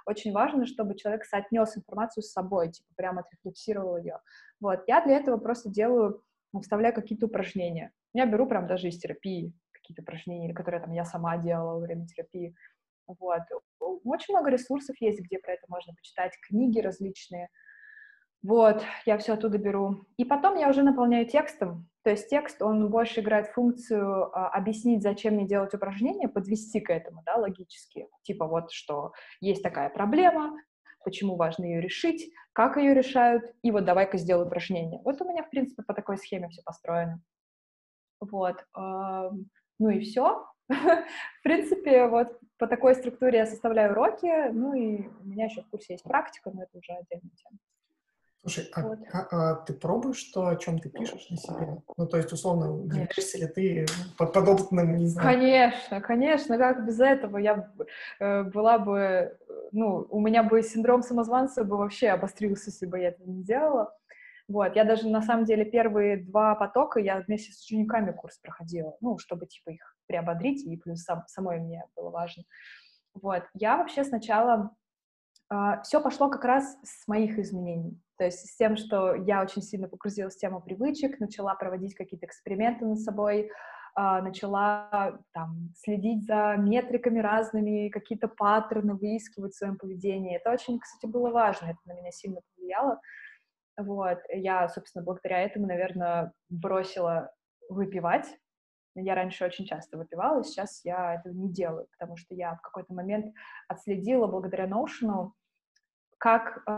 [0.05, 4.19] Очень важно, чтобы человек соотнес информацию с собой, типа, прямо отрефлексировал ее.
[4.61, 6.23] Вот, я для этого просто делаю,
[6.61, 7.93] вставляю какие-то упражнения.
[8.13, 12.07] Я беру прям даже из терапии какие-то упражнения, которые там я сама делала во время
[12.07, 12.55] терапии,
[13.07, 13.43] вот.
[14.05, 17.49] Очень много ресурсов есть, где про это можно почитать, книги различные.
[18.43, 20.07] Вот, я все оттуда беру.
[20.17, 21.89] И потом я уже наполняю текстом.
[22.05, 26.91] То есть текст, он больше играет функцию а, объяснить, зачем мне делать упражнение, подвести к
[26.91, 28.07] этому, да, логически.
[28.23, 30.57] Типа вот, что есть такая проблема,
[31.05, 35.01] почему важно ее решить, как ее решают, и вот давай-ка сделай упражнение.
[35.05, 37.21] Вот у меня, в принципе, по такой схеме все построено.
[38.21, 38.65] Вот.
[38.75, 40.47] Ну и все.
[40.69, 45.69] В принципе, вот по такой структуре я составляю уроки, ну и у меня еще в
[45.69, 47.59] курсе есть практика, но это уже отдельная тема.
[48.41, 48.99] Слушай, а, вот.
[49.13, 51.83] а, а ты пробуешь то, о чем ты пишешь на себе?
[51.97, 53.87] Ну, то есть, условно, являешься ли ты
[54.17, 55.29] под подобным, не знаю?
[55.29, 57.73] Конечно, конечно, как без этого я
[58.21, 59.37] э, была бы,
[59.73, 63.93] ну, у меня бы синдром самозванца бы вообще обострился, если бы я это не делала.
[64.47, 68.97] Вот, я даже, на самом деле, первые два потока я вместе с учениками курс проходила,
[69.01, 72.45] ну, чтобы, типа, их приободрить, и плюс сам, самой мне было важно.
[73.15, 74.71] Вот, я вообще сначала...
[75.51, 78.01] Э, а, все пошло как раз с моих изменений.
[78.19, 82.27] То есть с тем, что я очень сильно погрузилась в тему привычек, начала проводить какие-то
[82.27, 83.51] эксперименты над собой,
[83.99, 90.37] Uh, начала там, следить за метриками разными, какие-то паттерны выискивать в своем поведении.
[90.37, 93.01] Это очень, кстати, было важно, это на меня сильно повлияло.
[93.79, 97.33] Вот, я, собственно, благодаря этому, наверное, бросила
[97.71, 98.27] выпивать.
[99.01, 102.95] Я раньше очень часто выпивала, сейчас я этого не делаю, потому что я в какой-то
[102.95, 103.35] момент
[103.69, 105.31] отследила благодаря Notion,
[106.19, 106.71] как э,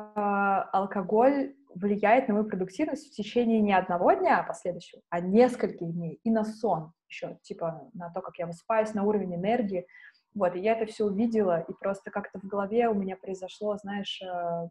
[0.73, 6.31] алкоголь влияет на мою продуктивность в течение не одного дня последующего, а нескольких дней, и
[6.31, 9.87] на сон еще, типа на то, как я высыпаюсь, на уровень энергии.
[10.35, 14.21] Вот, и я это все увидела, и просто как-то в голове у меня произошло, знаешь,
[14.23, 14.69] э,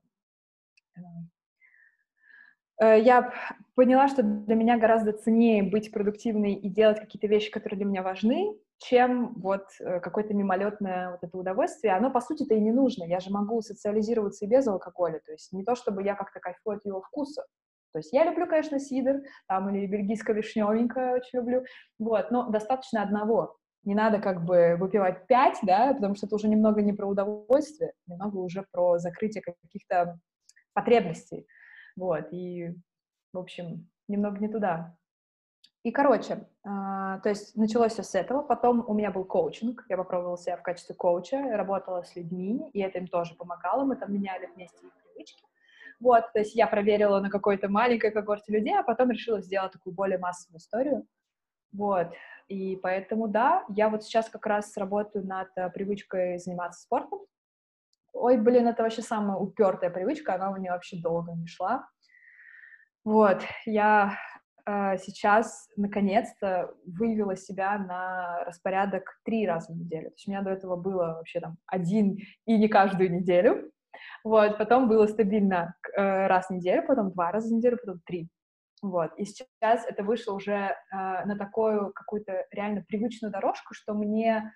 [0.98, 1.02] Э,
[2.80, 3.34] я
[3.75, 8.03] поняла, что для меня гораздо ценнее быть продуктивной и делать какие-то вещи, которые для меня
[8.03, 11.93] важны, чем вот э, какое-то мимолетное вот это удовольствие.
[11.93, 13.03] Оно, по сути-то, и не нужно.
[13.03, 15.19] Я же могу социализироваться и без алкоголя.
[15.25, 17.43] То есть не то, чтобы я как-то кайфую от его вкуса.
[17.93, 21.63] То есть я люблю, конечно, сидр, там, или бельгийское вишневенькое очень люблю,
[21.97, 23.57] вот, но достаточно одного.
[23.84, 27.93] Не надо как бы выпивать пять, да, потому что это уже немного не про удовольствие,
[28.05, 30.19] немного уже про закрытие каких-то
[30.73, 31.47] потребностей.
[31.98, 32.76] Вот, и,
[33.34, 34.95] в общем, немного не туда.
[35.84, 39.98] И, короче, э, то есть началось все с этого, потом у меня был коучинг, я
[39.98, 44.14] попробовала себя в качестве коуча, работала с людьми, и это им тоже помогало, мы там
[44.14, 45.43] меняли вместе их привычки.
[46.00, 49.93] Вот, то есть я проверила на какой-то маленькой когорте людей, а потом решила сделать такую
[49.95, 51.08] более массовую историю.
[51.72, 52.14] Вот,
[52.48, 57.22] и поэтому, да, я вот сейчас как раз работаю над э, привычкой заниматься спортом,
[58.18, 61.88] ой, блин, это вообще самая упертая привычка, она у меня вообще долго не шла.
[63.03, 64.18] Вот, я
[64.65, 70.09] э, сейчас наконец-то вывела себя на распорядок три раза в неделю.
[70.09, 73.72] То есть у меня до этого было вообще там один и не каждую неделю.
[74.24, 78.30] Вот, потом было стабильно э, раз в неделю, потом два раза в неделю, потом три.
[78.82, 84.53] Вот, и сейчас это вышло уже э, на такую какую-то реально привычную дорожку, что мне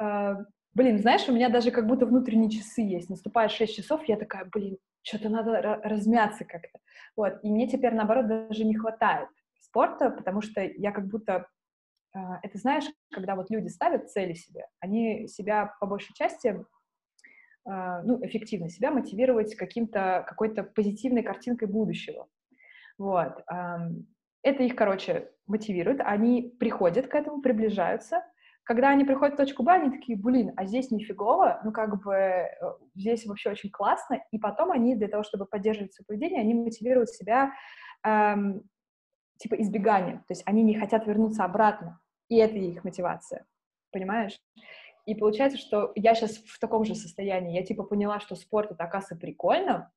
[0.00, 0.34] э,
[0.74, 3.08] Блин, знаешь, у меня даже как будто внутренние часы есть.
[3.08, 6.80] Наступает 6 часов, я такая, блин, что-то надо размяться как-то.
[7.16, 7.38] Вот.
[7.42, 9.28] И мне теперь, наоборот, даже не хватает
[9.60, 11.46] спорта, потому что я как будто...
[12.14, 16.60] Э, это знаешь, когда вот люди ставят цели себе, они себя по большей части э,
[18.04, 22.26] ну, эффективно себя мотивировать каким-то, какой-то позитивной картинкой будущего.
[22.96, 23.44] Вот.
[24.42, 28.22] Это их, короче, мотивирует, они приходят к этому, приближаются,
[28.64, 32.14] когда они приходят в точку Б, они такие, блин, а здесь нифигово, ну, как бы,
[32.14, 32.48] э,
[32.94, 37.10] здесь вообще очень классно, и потом они для того, чтобы поддерживать свое поведение, они мотивируют
[37.10, 37.52] себя,
[38.04, 38.62] эм,
[39.36, 43.44] типа, избеганием, то есть они не хотят вернуться обратно, и это их мотивация,
[43.92, 44.40] понимаешь?
[45.04, 48.84] И получается, что я сейчас в таком же состоянии, я, типа, поняла, что спорт— это,
[48.84, 49.92] оказывается, прикольно,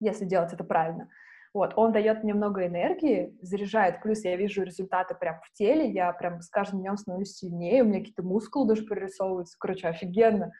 [0.00, 1.10] если делать это правильно.
[1.54, 6.12] Вот, он дает мне много энергии, заряжает, плюс я вижу результаты прям в теле, я
[6.12, 10.52] прям с каждым днем становлюсь сильнее, у меня какие-то мускулы даже прорисовываются, короче, офигенно,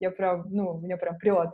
[0.00, 1.50] я прям, ну, меня прям прет,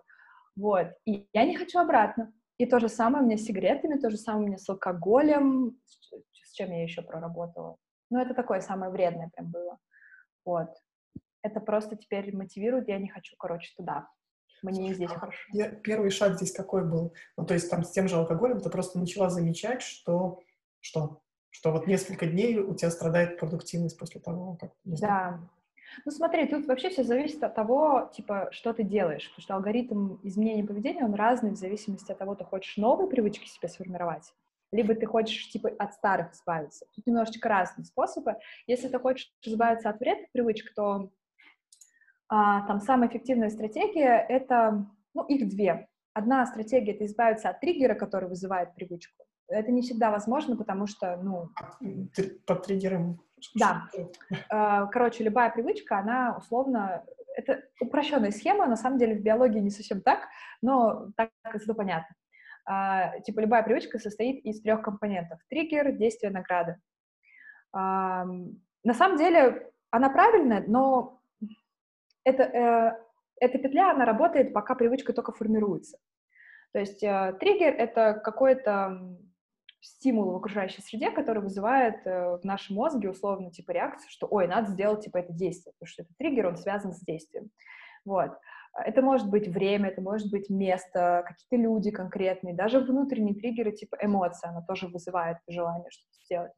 [0.55, 4.11] вот, и я не хочу обратно, и то же самое у меня с сигаретами, то
[4.11, 7.77] же самое у меня с алкоголем, с чем я еще проработала,
[8.11, 9.79] ну, это такое самое вредное прям было,
[10.45, 10.69] вот,
[11.43, 14.09] это просто теперь мотивирует, я не хочу, короче, туда,
[14.65, 15.39] мне здесь хорошо.
[15.53, 17.15] Я, первый шаг здесь какой был?
[17.37, 20.41] Ну, то есть там с тем же алкоголем ты просто начала замечать, что,
[20.81, 24.73] что, что вот несколько дней у тебя страдает продуктивность после того, как...
[24.85, 25.41] Да.
[26.05, 30.17] Ну смотри, тут вообще все зависит от того, типа, что ты делаешь, потому что алгоритм
[30.23, 34.33] изменения поведения, он разный в зависимости от того, ты хочешь новые привычки себе сформировать,
[34.73, 36.87] либо ты хочешь, типа, от старых избавиться.
[36.95, 38.35] Тут немножечко разные способы.
[38.67, 41.11] Если ты хочешь избавиться от вредных привычек, то
[42.35, 45.87] а, там самая эффективная стратегия— это, ну, их две.
[46.15, 49.25] Одна стратегия— это избавиться от триггера, который вызывает привычку.
[49.47, 51.51] Это не всегда возможно, потому что, ну...
[52.45, 53.21] Под триггером?
[53.55, 53.89] Да.
[54.51, 57.05] А, короче, любая привычка, она условно...
[57.37, 60.27] Это упрощенная схема, на самом деле в биологии не совсем так,
[60.61, 62.17] но так это понятно.
[62.67, 65.39] А, типа любая привычка состоит из трех компонентов.
[65.49, 66.81] Триггер, действие, награда.
[67.73, 71.21] На самом деле она правильная, но
[72.25, 73.05] это, э,
[73.41, 75.99] эта петля, она работает, пока привычка только формируется.
[76.73, 78.99] То есть э, триггер— это какой-то
[79.81, 84.49] стимул в окружающей среде, который вызывает э, в нашем мозге условно типа реакцию, что ой,
[84.49, 87.51] надо сделать типа это действие, потому что это триггер, он связан с действием.
[88.05, 88.33] Вот.
[88.77, 93.99] Это может быть время, это может быть место, какие-то люди конкретные, даже внутренние триггеры типа
[94.01, 96.53] эмоции, она тоже вызывает желание что-то сделать.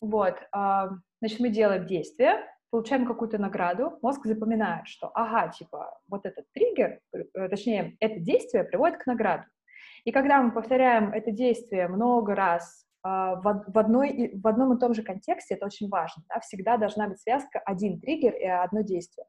[0.00, 0.36] Вот.
[0.54, 0.88] Э,
[1.20, 7.00] значит, мы делаем действие, получаем какую-то награду, мозг запоминает, что, ага, типа, вот этот триггер,
[7.12, 9.44] э, точнее, это действие приводит к награду.
[10.04, 14.80] И когда мы повторяем это действие много раз э, в, в, одной, в одном и
[14.80, 18.82] том же контексте, это очень важно, да, всегда должна быть связка один триггер и одно
[18.82, 19.26] действие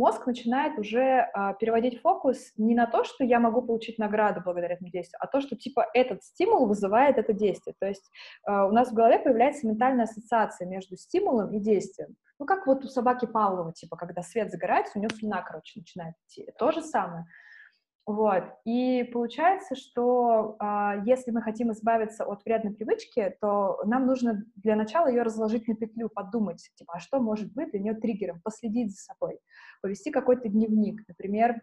[0.00, 4.74] мозг начинает уже э, переводить фокус не на то, что я могу получить награду благодаря
[4.74, 7.74] этому действию, а то, что типа этот стимул вызывает это действие.
[7.78, 8.10] То есть
[8.48, 12.16] э, у нас в голове появляется ментальная ассоциация между стимулом и действием.
[12.40, 16.14] Ну, как вот у собаки Павлова, типа, когда свет загорается, у нее слюна, короче, начинает
[16.26, 16.50] идти.
[16.58, 17.26] То же самое.
[18.06, 18.44] Вот.
[18.64, 24.74] И получается, что э, если мы хотим избавиться от вредной привычки, то нам нужно для
[24.74, 28.92] начала ее разложить на петлю, подумать, типа, а что может быть для нее триггером, последить
[28.92, 29.38] за собой,
[29.82, 31.60] повести какой-то дневник, например,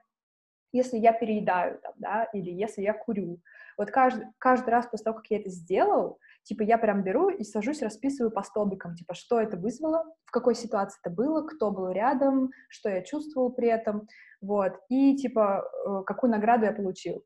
[0.71, 3.39] если я переедаю, там, да, или если я курю.
[3.77, 7.43] Вот каждый, каждый раз после того, как я это сделал, типа я прям беру и
[7.43, 11.91] сажусь, расписываю по столбикам, типа что это вызвало, в какой ситуации это было, кто был
[11.91, 14.07] рядом, что я чувствовал при этом,
[14.41, 17.23] вот, и типа э, какую награду я получил.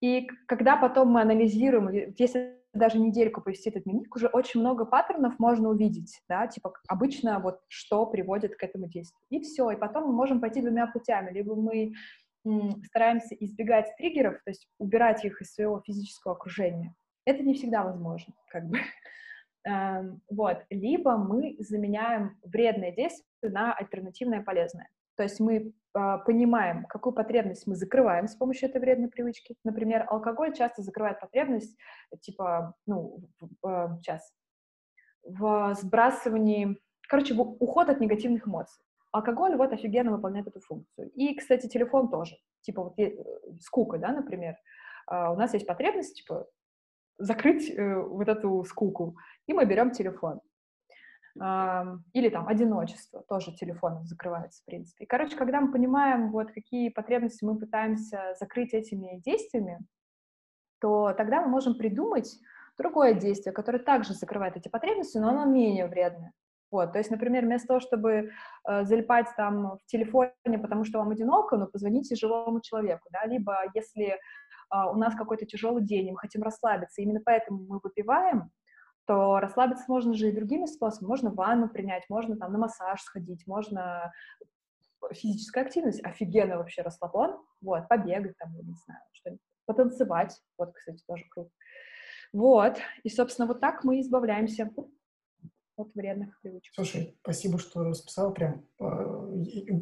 [0.00, 5.38] И когда потом мы анализируем, если даже недельку повести этот дневник, уже очень много паттернов
[5.38, 9.20] можно увидеть, да, типа обычно вот что приводит к этому действию.
[9.30, 11.32] И все, и потом мы можем пойти двумя путями.
[11.32, 11.94] Либо мы
[12.84, 16.94] стараемся избегать триггеров, то есть убирать их из своего физического окружения.
[17.24, 18.78] Это не всегда возможно, как бы.
[19.66, 20.58] Эм, вот.
[20.68, 24.90] Либо мы заменяем вредное действие на альтернативное полезное.
[25.16, 29.54] То есть мы э, понимаем, какую потребность мы закрываем с помощью этой вредной привычки.
[29.64, 31.78] Например, алкоголь часто закрывает потребность,
[32.20, 33.20] типа, ну,
[33.66, 34.32] э, сейчас,
[35.22, 36.78] в сбрасывании,
[37.08, 38.84] короче, в уход от негативных эмоций.
[39.14, 41.08] Алкоголь вот офигенно выполняет эту функцию.
[41.10, 42.36] И, кстати, телефон тоже.
[42.62, 43.16] Типа вот э,
[43.60, 44.56] скука, да, например.
[45.08, 46.48] Э, у нас есть потребность, типа,
[47.18, 50.40] закрыть э, вот эту скуку, и мы берем телефон.
[51.36, 55.04] Или там одиночество, тоже телефоном закрывается, в принципе.
[55.04, 59.80] И, короче, когда мы понимаем, вот какие потребности мы пытаемся закрыть этими действиями,
[60.80, 62.36] то тогда мы можем придумать
[62.78, 66.32] другое действие, которое также закрывает эти потребности, но оно менее вредное.
[66.74, 68.32] Вот, то есть, например, вместо того, чтобы
[68.68, 73.58] э, залипать там в телефоне, потому что вам одиноко, ну, позвоните живому человеку, да, либо
[73.74, 74.16] если э,
[74.92, 78.50] у нас какой-то тяжелый день, и мы хотим расслабиться, именно поэтому мы выпиваем,
[79.06, 81.10] то расслабиться можно же и другими способами.
[81.10, 84.12] Можно ванну принять, можно там на массаж сходить, можно
[85.12, 91.04] физическая активность, офигенно вообще расслаблен, вот, побегать там, я не знаю, что-нибудь, потанцевать, вот, кстати,
[91.06, 91.50] тоже круто.
[92.32, 94.72] Вот, и, собственно, вот так мы избавляемся
[95.76, 96.74] от вредных привычек.
[96.74, 98.64] Слушай, спасибо, что расписал прям.
[98.80, 99.28] А,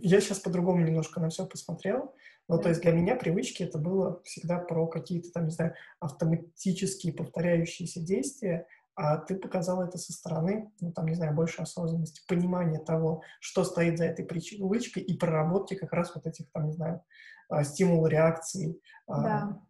[0.02, 2.14] я сейчас по-другому немножко на все посмотрел.
[2.48, 2.64] Ну, да.
[2.64, 8.00] то есть для меня привычки это было всегда про какие-то там, не знаю, автоматические повторяющиеся
[8.00, 13.22] действия, а ты показал это со стороны, ну, там, не знаю, больше осознанности, понимания того,
[13.40, 17.02] что стоит за этой привычкой и проработки как раз вот этих, там, не знаю,
[17.48, 18.80] а, стимул реакций.
[19.06, 19.62] А, да.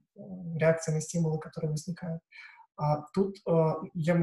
[0.57, 2.23] реакция на стимулы, которые возникают.
[2.83, 4.17] А тут э, я,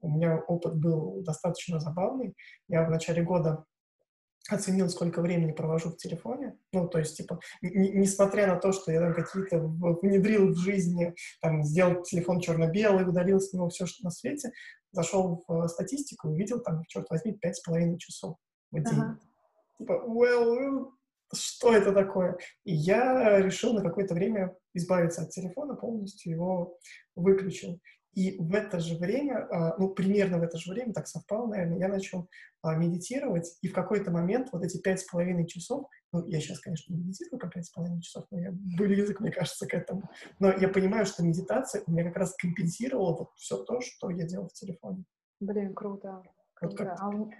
[0.00, 2.34] у меня опыт был достаточно забавный.
[2.68, 3.64] Я в начале года
[4.50, 6.58] оценил, сколько времени провожу в телефоне.
[6.74, 11.62] Ну, то есть, типа, несмотря на то, что я там какие-то внедрил в жизни, там,
[11.64, 14.52] сделал телефон черно-белый, удалил с него все, что на свете,
[14.92, 18.36] зашел в статистику и видел там, черт возьми, пять с половиной часов
[18.70, 19.00] в день.
[19.00, 19.18] Ага.
[19.78, 20.90] Типа, well,
[21.34, 22.38] что это такое?
[22.64, 26.78] И я решил на какое-то время избавиться от телефона, полностью его
[27.14, 27.80] выключил.
[28.14, 31.78] И в это же время, а, ну, примерно в это же время, так совпало, наверное,
[31.78, 32.28] я начал
[32.62, 36.60] а, медитировать, и в какой-то момент вот эти пять с половиной часов, ну, я сейчас,
[36.60, 40.08] конечно, не медитирую по пять с половиной часов, но я близок, мне кажется, к этому,
[40.38, 44.24] но я понимаю, что медитация у меня как раз компенсировала вот все то, что я
[44.24, 45.04] делал в телефоне.
[45.40, 46.22] Блин, круто.
[46.60, 47.10] Вот как а...
[47.10, 47.30] Но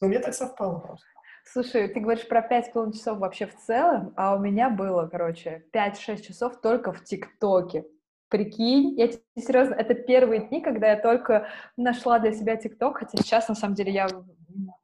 [0.00, 1.06] у меня так совпало просто.
[1.44, 6.22] Слушай, ты говоришь про 5 часов вообще в целом, а у меня было, короче, 5-6
[6.22, 7.84] часов только в ТикТоке.
[8.28, 13.18] Прикинь, я тебе серьезно, это первые дни, когда я только нашла для себя ТикТок, хотя
[13.18, 14.06] сейчас, на самом деле, я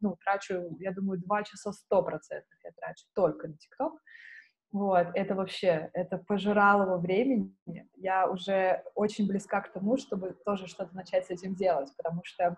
[0.00, 3.92] ну, трачу, я думаю, два часа сто процентов я трачу только на ТикТок.
[4.72, 7.54] Вот, это вообще, это пожирало его времени.
[7.94, 12.56] Я уже очень близка к тому, чтобы тоже что-то начать с этим делать, потому что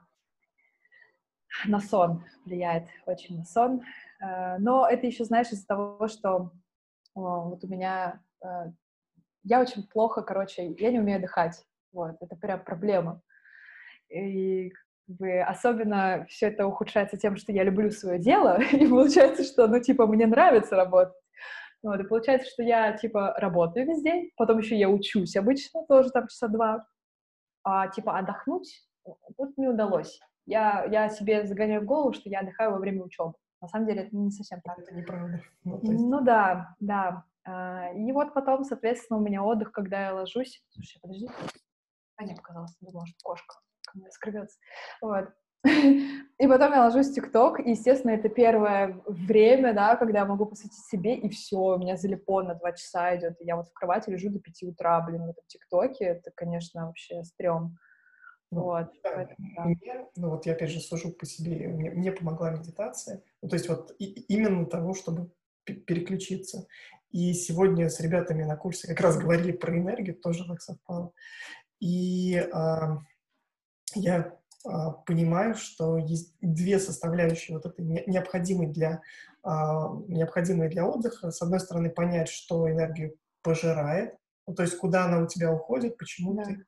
[1.67, 3.83] на сон влияет очень на сон.
[4.21, 6.53] Э, но это еще, знаешь, из-за того, что
[7.15, 8.71] вот у меня э,
[9.45, 11.65] я очень плохо, короче, я не умею дыхать.
[11.93, 13.23] Вот, это прям проблема.
[14.09, 14.73] И
[15.47, 20.07] особенно все это ухудшается тем, что я люблю свое дело, и получается, что, ну, типа,
[20.07, 21.15] мне нравится работать.
[21.83, 26.11] Вот, и получается, что я, типа, работаю весь день, потом еще я учусь обычно, тоже
[26.11, 26.87] там часа два,
[27.63, 28.89] а, типа, отдохнуть
[29.37, 30.21] вот не удалось.
[30.49, 33.35] Я, я себе загоняю в голову, что я отдыхаю во время учебы.
[33.61, 34.79] На самом деле это не совсем так.
[34.79, 35.43] Это неправда.
[35.65, 36.05] Ну, есть...
[36.05, 37.25] ну да, да.
[37.45, 40.63] А, и вот потом, соответственно, у меня отдых, когда я ложусь.
[40.71, 41.29] Слушай, подожди.
[42.17, 44.59] А, не показалось, думала, что кошка ко мне скрывется.
[45.03, 45.29] Вот.
[45.65, 50.47] И потом я ложусь в ТикТок, и, естественно, это первое время, да, когда я могу
[50.47, 53.73] посвятить себе, и все, у меня залипон на два часа идет, и я вот в
[53.73, 57.77] кровати лежу до пяти утра, блин, в этом ТикТоке, это, конечно, вообще стрём.
[58.51, 58.93] Ну, вот.
[59.03, 59.65] Поэтому, да.
[59.65, 63.57] Мне, ну вот я опять же сужу по себе, мне, мне помогла медитация, ну, то
[63.57, 65.31] есть вот и, именно того, чтобы
[65.65, 66.67] переключиться.
[67.11, 71.13] И сегодня с ребятами на курсе как раз говорили про энергию, тоже так совпало.
[71.81, 72.99] И а,
[73.95, 74.37] я
[74.67, 79.01] а, понимаю, что есть две составляющие вот этой необходимой для,
[79.43, 81.31] а, необходимые для отдыха.
[81.31, 84.15] С одной стороны, понять, что энергию пожирает,
[84.47, 86.45] ну, то есть куда она у тебя уходит, почему да.
[86.45, 86.65] ты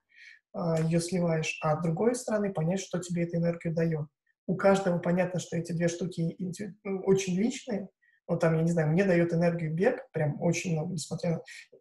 [0.55, 4.07] ее сливаешь, а с другой стороны, понять, что тебе эта энергию дает.
[4.47, 6.37] У каждого понятно, что эти две штуки
[6.83, 7.89] ну, очень личные,
[8.29, 11.31] ну, там, я не знаю, мне дает энергию бег, прям очень много, несмотря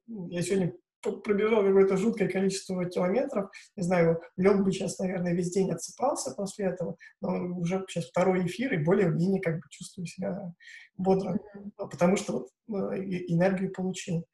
[0.07, 0.28] на...
[0.30, 5.72] Я сегодня пробежал какое-то жуткое количество километров, не знаю, лег бы сейчас, наверное, весь день
[5.72, 10.53] отсыпался после этого, но уже сейчас второй эфир, и более-менее как бы чувствую себя
[10.97, 11.39] бодро,
[11.78, 14.26] потому что вот э, энергию получил.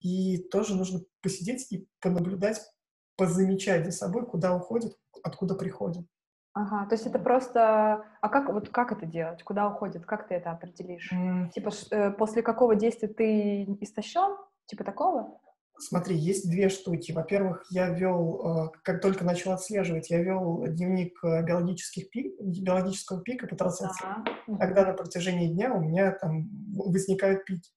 [0.00, 2.60] И тоже нужно посидеть и понаблюдать,
[3.16, 6.06] позамечать за собой, куда уходит, откуда приходит.
[6.54, 8.04] Ага, то есть это просто...
[8.20, 9.42] А как, вот как это делать?
[9.42, 10.06] Куда уходит?
[10.06, 11.12] Как ты это определишь?
[11.12, 11.50] Mm.
[11.50, 14.36] Типа, э, после какого действия ты истощен?
[14.66, 15.40] Типа такого?
[15.76, 17.10] Смотри, есть две штуки.
[17.10, 23.20] Во-первых, я вел, э, как только начал отслеживать, я вел дневник э, биологических пик, биологического
[23.22, 24.24] пика, пытался ага.
[24.60, 27.72] когда на протяжении дня у меня там возникают пики.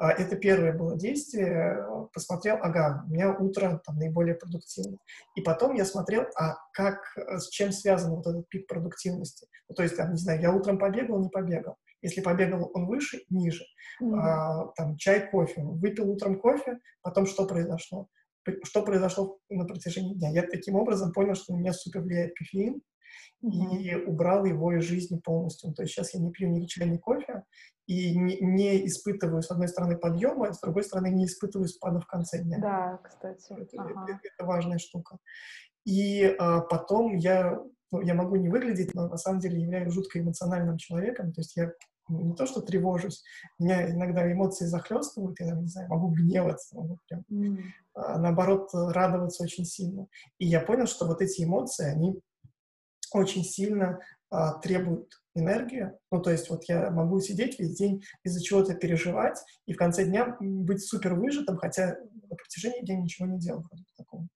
[0.00, 1.86] А, это первое было действие.
[2.14, 4.98] Посмотрел, ага, у меня утро там наиболее продуктивное.
[5.36, 9.46] И потом я смотрел, а как, с чем связан вот этот пик продуктивности.
[9.68, 11.76] Ну, то есть, там, не знаю, я утром побегал, не побегал.
[12.00, 13.62] Если побегал он выше, ниже.
[14.02, 14.18] Mm-hmm.
[14.18, 15.60] А, там чай, кофе.
[15.62, 18.08] Выпил утром кофе, потом что произошло?
[18.64, 20.30] Что произошло на протяжении дня?
[20.30, 22.80] Я таким образом понял, что у меня супер влияет кофеин,
[23.42, 25.72] и убрал его из жизни полностью.
[25.72, 27.44] То есть сейчас я не пью ни чай, ни кофе,
[27.86, 32.00] и не, не испытываю, с одной стороны, подъема, а с другой стороны, не испытываю спада
[32.00, 32.58] в конце дня.
[32.60, 33.52] Да, кстати.
[33.52, 34.04] Это, ага.
[34.08, 35.18] это, это важная штука.
[35.84, 37.58] И а, потом я,
[37.90, 41.32] ну, я могу не выглядеть, но на самом деле являюсь жутко эмоциональным человеком.
[41.32, 41.72] То есть я
[42.08, 43.24] ну, не то, что тревожусь,
[43.58, 47.58] меня иногда эмоции захлестывают, я, не знаю, могу гневаться, могу прям, mm.
[47.94, 50.06] а, наоборот, радоваться очень сильно.
[50.38, 52.20] И я понял, что вот эти эмоции, они
[53.18, 54.00] очень сильно
[54.30, 55.98] а, требуют энергию.
[56.10, 60.04] Ну, то есть вот я могу сидеть весь день из-за чего-то переживать и в конце
[60.04, 61.96] дня быть супер выжатым, хотя
[62.28, 63.64] на протяжении дня ничего не делал
[63.96, 64.28] такого.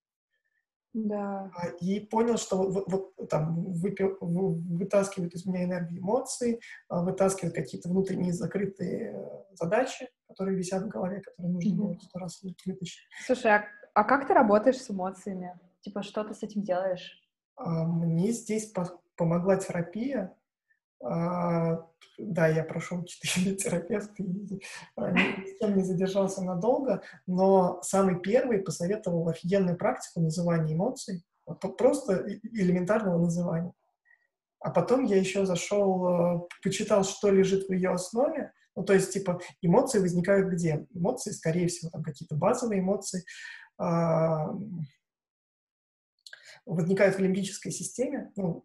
[0.94, 1.50] Да.
[1.56, 7.54] А, и понял, что вот, вот там выпил, вытаскивают из меня энергию эмоций, а, вытаскивают
[7.54, 11.76] какие-то внутренние закрытые задачи, которые висят в голове, которые нужно mm-hmm.
[11.76, 13.00] было сто раз вытащить.
[13.26, 13.64] Слушай, а
[13.94, 15.58] А как ты работаешь с эмоциями?
[15.80, 17.23] Типа, что ты с этим делаешь?
[17.56, 18.72] А, мне здесь
[19.16, 20.34] помогла терапия.
[21.02, 21.86] А,
[22.18, 24.62] да, я прошел 4 терапевта, и
[24.96, 31.24] а, ни с кем не задержался надолго, но самый первый посоветовал офигенную практику называния эмоций,
[31.78, 33.72] просто элементарного называния.
[34.60, 38.52] А потом я еще зашел, почитал, что лежит в ее основе.
[38.74, 40.86] Ну, то есть, типа, эмоции возникают где?
[40.94, 43.24] Эмоции, скорее всего, там какие-то базовые эмоции,
[46.66, 48.64] возникают в лимбической системе, ну,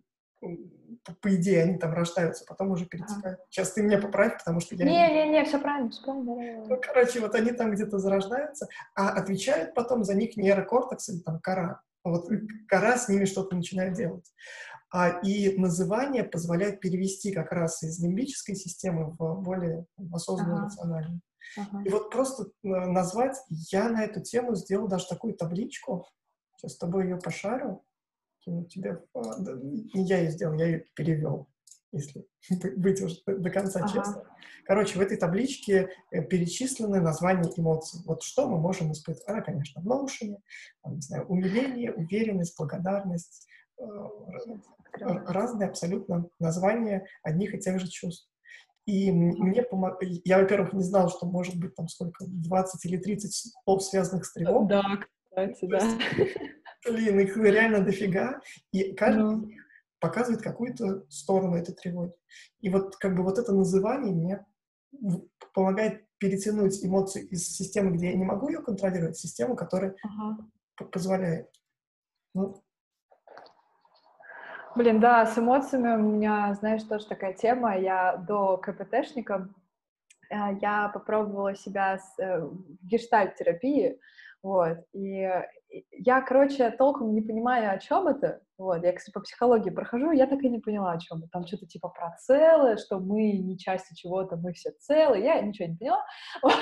[1.22, 3.40] по идее, они там рождаются, потом уже перетекают.
[3.50, 4.86] Сейчас ты меня поправь, потому что я...
[4.86, 6.66] Не-не-не, все правильно, все правильно.
[6.66, 11.40] Ну, короче, вот они там где-то зарождаются, а отвечает потом за них нейрокортекс или там
[11.40, 11.82] кора.
[12.04, 12.30] Вот
[12.68, 14.32] кора с ними что-то начинает делать.
[14.92, 20.66] А, и называние позволяет перевести как раз из лимбической системы в более осознанную, ага.
[20.66, 21.22] рациональную.
[21.58, 21.84] Ага.
[21.86, 26.08] И вот просто э, назвать, я на эту тему сделал даже такую табличку,
[26.58, 27.84] сейчас с тобой ее пошарю,
[28.40, 31.48] кину тебе, а, не я ее сделал, я ее перевел,
[31.92, 32.26] если
[32.78, 33.94] быть уже до конца ага.
[33.94, 34.24] честно.
[34.66, 38.02] Короче, в этой табличке э, перечислены названия эмоций.
[38.06, 39.28] Вот что мы можем испытывать?
[39.28, 40.08] А, конечно, в
[40.84, 43.48] там, не знаю, умиление, уверенность, благодарность,
[43.80, 43.84] э,
[45.00, 48.30] разные абсолютно названия одних и тех же чувств.
[48.86, 50.02] И мне помог...
[50.02, 54.34] Я, во-первых, не знал, что может быть там сколько, 20 или 30 слов, связанных с
[54.34, 54.68] тревогой.
[54.68, 55.80] Да, кстати, да.
[56.88, 58.42] Блин, их реально дофига.
[58.72, 59.50] И каждый ну.
[60.00, 62.14] показывает какую-то сторону этой тревоги.
[62.62, 64.46] И вот как бы вот это называние мне
[65.54, 70.38] помогает перетянуть эмоции из системы, где я не могу ее контролировать, в систему, которая ага.
[70.92, 71.50] позволяет.
[72.34, 72.62] Ну,
[74.76, 77.78] Блин, да, с эмоциями у меня, знаешь, тоже такая тема.
[77.78, 79.50] Я до КПТшника,
[80.30, 84.00] э, я попробовала себя с, э, в гештальт-терапии,
[84.42, 85.30] вот, и
[85.92, 90.28] я, короче, толком не понимаю, о чем это, вот, я, кстати, по психологии прохожу, я
[90.28, 93.94] так и не поняла, о чем там что-то типа про целое, что мы не части
[93.96, 96.06] чего-то, мы все целые, я ничего не поняла,
[96.42, 96.54] вот,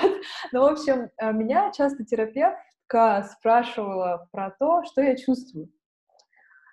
[0.52, 5.70] но, в общем, э, меня часто терапевтка спрашивала про то, что я чувствую,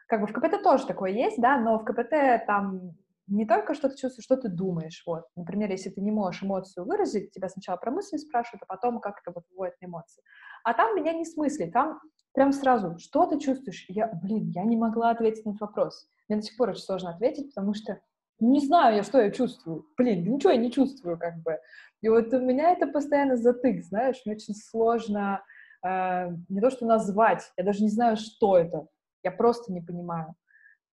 [0.08, 2.96] как бы в КПТ тоже такое есть, да, но в КПТ там
[3.28, 5.26] не только что ты чувствуешь, что ты думаешь, вот.
[5.36, 9.20] Например, если ты не можешь эмоцию выразить, тебя сначала про мысли спрашивают, а потом как
[9.22, 10.22] это вот выводит на эмоции.
[10.66, 12.02] А там меня не смыслит, там
[12.34, 13.86] прям сразу, что ты чувствуешь?
[13.88, 16.08] Я, блин, я не могла ответить на этот вопрос.
[16.28, 18.02] Мне до сих пор очень сложно ответить, потому что
[18.40, 19.86] не знаю я, что я чувствую.
[19.96, 21.60] Блин, ничего я не чувствую, как бы.
[22.02, 25.44] И вот у меня это постоянно затык, знаешь, мне очень сложно
[25.84, 28.88] э, не то что назвать, я даже не знаю, что это.
[29.24, 30.34] Я просто не понимаю.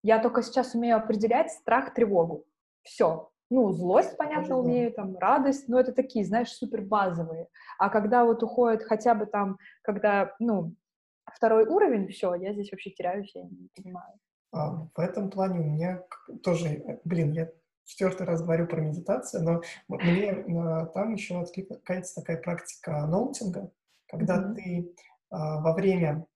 [0.02, 2.44] Я только сейчас умею определять страх, тревогу.
[2.82, 3.31] Все.
[3.52, 7.48] Ну, злость, понятно, умею, там, радость, но это такие, знаешь, супер базовые.
[7.78, 10.74] А когда вот уходит хотя бы там, когда, ну,
[11.26, 14.14] второй уровень, все, я здесь вообще теряюсь, я не понимаю.
[14.52, 16.02] А, в этом плане у меня
[16.42, 17.50] тоже, э, блин, я
[17.84, 23.70] четвертый раз говорю про медитацию, но мне а, там еще откликается такая практика ноутинга,
[24.06, 24.54] когда mm-hmm.
[24.54, 24.94] ты
[25.28, 26.26] а, во время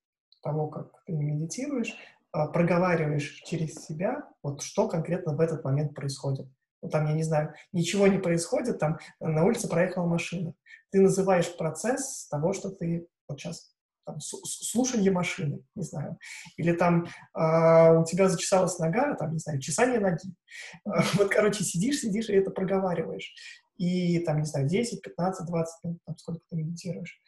[0.42, 1.96] того, как ты медитируешь,
[2.32, 6.46] а, проговариваешь через себя, вот что конкретно в этот момент происходит.
[6.82, 10.54] Ну, там, я не знаю, ничего не происходит, там на улице проехала машина.
[10.90, 13.72] Ты называешь процесс того, что ты вот сейчас
[14.04, 16.16] там, слушание машины, не знаю,
[16.56, 20.32] или там э, у тебя зачесалась нога, там, не знаю, чесание ноги.
[20.86, 23.34] Э, вот, короче, сидишь, сидишь и это проговариваешь.
[23.78, 27.20] И там, не знаю, 10, 15, 20 минут, там, сколько ты медитируешь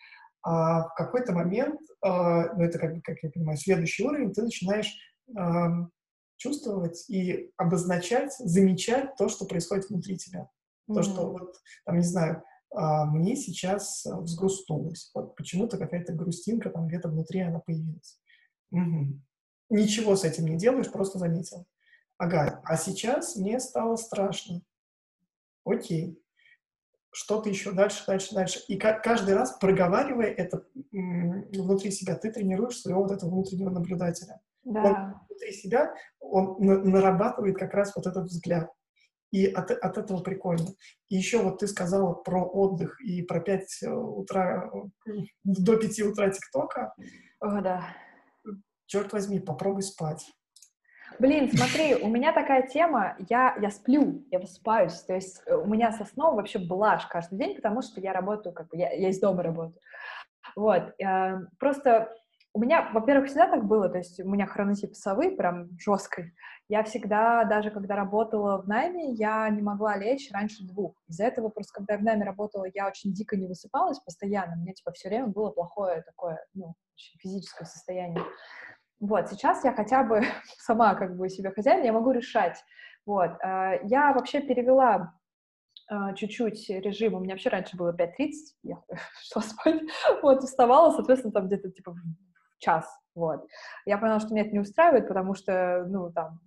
[0.43, 4.43] а в какой-то момент, а, ну это как, бы, как я понимаю, следующий уровень, ты
[4.43, 4.95] начинаешь
[5.37, 5.69] а,
[6.39, 10.49] чувствовать и обозначать, замечать то, что происходит внутри тебя.
[10.89, 10.95] Mm-hmm.
[10.95, 12.43] То, что вот, там, не знаю,
[12.75, 15.11] а, мне сейчас взгрустнулось.
[15.15, 18.19] Вот почему-то какая-то грустинка там где-то внутри она появилась.
[18.71, 19.21] Угу.
[19.71, 21.67] Ничего с этим не делаешь, просто заметил.
[22.19, 24.63] Ага, а сейчас мне стало страшно.
[25.65, 26.19] Окей
[27.11, 28.61] что-то еще дальше, дальше, дальше.
[28.69, 34.41] И каждый раз, проговаривая это внутри себя, ты тренируешь своего вот этого внутреннего наблюдателя.
[34.65, 34.83] Да.
[34.83, 38.71] Он внутри себя, он нарабатывает как раз вот этот взгляд.
[39.31, 40.69] И от, от этого прикольно.
[41.09, 44.71] И еще вот ты сказала про отдых и про 5 э, утра,
[45.07, 45.11] э,
[45.45, 46.95] до 5 утра ТикТока.
[47.41, 47.85] О, да.
[48.87, 50.27] Черт возьми, попробуй спать.
[51.19, 55.67] Блин, смотри, у меня такая тема, я, я сплю, я высыпаюсь, то есть э, у
[55.67, 59.09] меня со сном вообще блажь каждый день, потому что я работаю, как бы, я, я
[59.09, 59.81] из дома работаю.
[60.55, 62.15] Вот, э, просто
[62.59, 66.35] у меня, во-первых, всегда так было, то есть у меня хронотип совы прям жесткой.
[66.69, 71.01] Я всегда, даже когда работала в найме, я не могла лечь раньше двух.
[71.07, 74.57] Из-за этого просто, когда я в найме работала, я очень дико не высыпалась постоянно.
[74.57, 78.25] У меня, типа, все время было плохое такое, ну, физическое состояние.
[78.99, 80.23] Вот, сейчас я хотя бы
[80.59, 82.59] сама как бы себе хозяин, я могу решать.
[83.07, 85.15] Вот, э, я вообще перевела
[85.93, 88.31] э, чуть-чуть режим, у меня вообще раньше было 5.30,
[88.65, 88.83] я
[89.33, 89.81] шла спать,
[90.23, 91.95] вот, вставала, соответственно, там где-то типа
[92.59, 93.47] час, вот.
[93.87, 96.41] Я поняла, что меня это не устраивает, потому что, ну, там,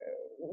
[0.00, 0.04] э,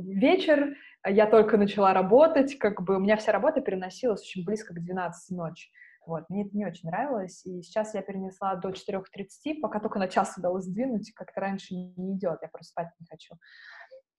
[0.01, 0.75] вечер,
[1.05, 5.35] я только начала работать, как бы у меня вся работа переносилась очень близко к 12
[5.35, 5.69] ночи.
[6.05, 10.07] Вот, мне это не очень нравилось, и сейчас я перенесла до 4.30, пока только на
[10.07, 13.35] час удалось сдвинуть, как-то раньше не идет, я просто спать не хочу.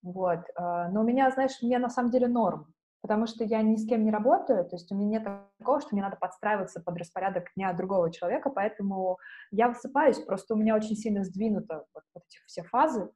[0.02, 3.76] Вот, а, но у меня, знаешь, мне на самом деле норм, потому что я ни
[3.76, 6.96] с кем не работаю, то есть у меня нет такого, что мне надо подстраиваться под
[6.96, 9.18] распорядок дня другого человека, поэтому
[9.50, 13.10] я высыпаюсь, просто у меня очень сильно сдвинуто вот, вот эти все фазы,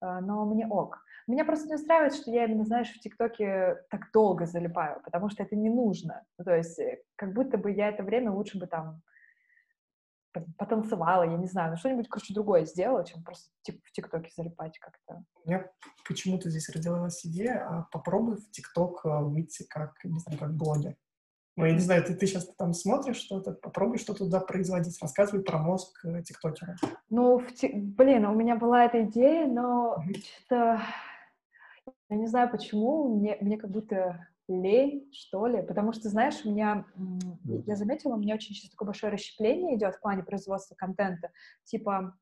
[0.00, 0.98] а, но мне ок.
[1.28, 5.44] Меня просто не устраивает, что я именно, знаешь, в ТикТоке так долго залипаю, потому что
[5.44, 6.24] это не нужно.
[6.36, 9.02] Ну, то есть э, как будто бы я это время лучше бы там
[10.58, 15.24] потанцевала, я не знаю, ну что-нибудь, короче, другое сделала, чем просто в ТикТоке залипать как-то.
[15.44, 15.70] Меня
[16.06, 20.96] почему-то здесь родилась идея, а попробуй в ТикТок э, выйти как, не знаю, как блогер.
[21.56, 25.42] Ну, я не знаю, ты, ты сейчас там смотришь что-то, попробуй что-то туда производить, рассказывай
[25.42, 26.76] про мозг э, тиктокера.
[27.10, 27.70] Ну, в ти...
[27.72, 30.02] блин, у меня была эта идея, но
[30.46, 30.80] что-то
[32.08, 34.26] я не знаю почему, мне, мне как будто
[34.60, 36.84] лень, что ли, потому что, знаешь, у меня,
[37.66, 41.30] я заметила, у меня очень сейчас такое большое расщепление идет в плане производства контента.
[41.64, 42.16] Типа,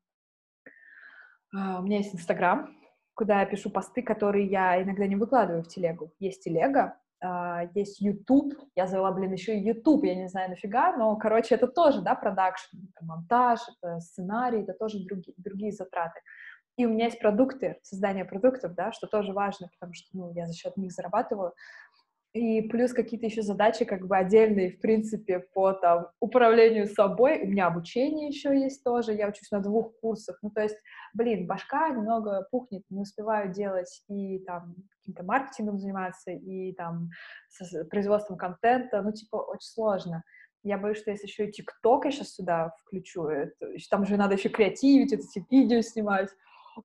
[1.53, 2.75] а, у меня есть Инстаграм,
[3.13, 6.13] куда я пишу посты, которые я иногда не выкладываю в телегу.
[6.19, 10.95] Есть телега, а, есть YouTube, я завела, блин, еще и YouTube, я не знаю нафига,
[10.97, 16.19] но, короче, это тоже, да, продакшн, это монтаж, это сценарий, это тоже другие, другие затраты.
[16.77, 20.47] И у меня есть продукты, создание продуктов, да, что тоже важно, потому что, ну, я
[20.47, 21.53] за счет них зарабатываю.
[22.33, 27.41] И плюс какие-то еще задачи как бы отдельные, в принципе, по там управлению собой.
[27.41, 30.39] У меня обучение еще есть тоже, я учусь на двух курсах.
[30.41, 30.77] Ну, то есть,
[31.13, 37.09] блин, башка немного пухнет, не успеваю делать и там каким-то маркетингом заниматься, и там
[37.49, 39.01] с производством контента.
[39.01, 40.23] Ну, типа, очень сложно.
[40.63, 44.35] Я боюсь, что если еще и ТикТок я сейчас сюда включу, это, там же надо
[44.35, 46.29] еще креативить, эти видео снимать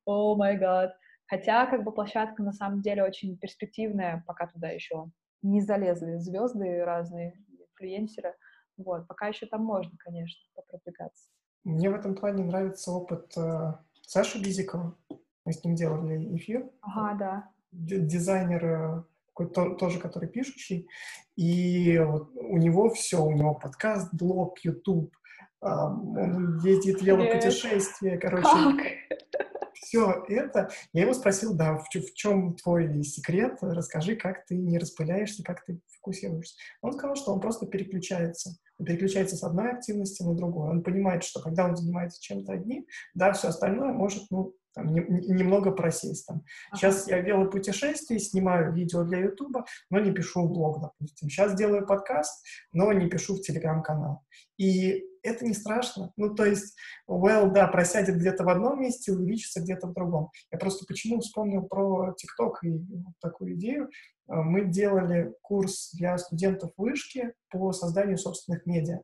[0.06, 0.96] о май гад.
[1.28, 5.06] Хотя, как бы, площадка на самом деле очень перспективная, пока туда еще
[5.46, 8.34] не залезли звезды разные, инфлюенсеры.
[8.76, 11.28] Вот, пока еще там можно, конечно, попродвигаться.
[11.64, 14.96] Мне в этом плане нравится опыт э, Саши Бизикова.
[15.44, 16.70] Мы с ним делали эфир.
[16.82, 17.50] Ага, да.
[17.72, 20.88] Дизайнер э, такой, то, тоже, который пишущий.
[21.36, 25.14] И вот у него все, у него подкаст, блог, YouTube,
[25.60, 28.48] он ездит в велопутешествие, короче.
[28.48, 29.45] Как?
[29.82, 34.78] Все это, я его спросил, да, в, в чем твой секрет, расскажи, как ты не
[34.78, 36.56] распыляешься, как ты фокусируешься.
[36.82, 38.56] Он сказал, что он просто переключается.
[38.78, 40.70] Он переключается с одной активности на другую.
[40.70, 45.00] Он понимает, что когда он занимается чем-то одним, да, все остальное может, ну, там, не,
[45.00, 46.26] немного просесть.
[46.26, 46.42] Там.
[46.74, 51.30] Сейчас я делаю путешествия, снимаю видео для Ютуба, но не пишу блог, допустим.
[51.30, 54.20] Сейчас делаю подкаст, но не пишу в Телеграм-канал.
[54.58, 56.12] И это не страшно.
[56.16, 56.76] Ну, то есть,
[57.08, 60.30] well, да, просядет где-то в одном месте, увеличится где-то в другом.
[60.52, 63.88] Я просто почему вспомнил про ТикТок и вот такую идею.
[64.28, 69.00] А, мы делали курс для студентов вышки по созданию собственных медиа.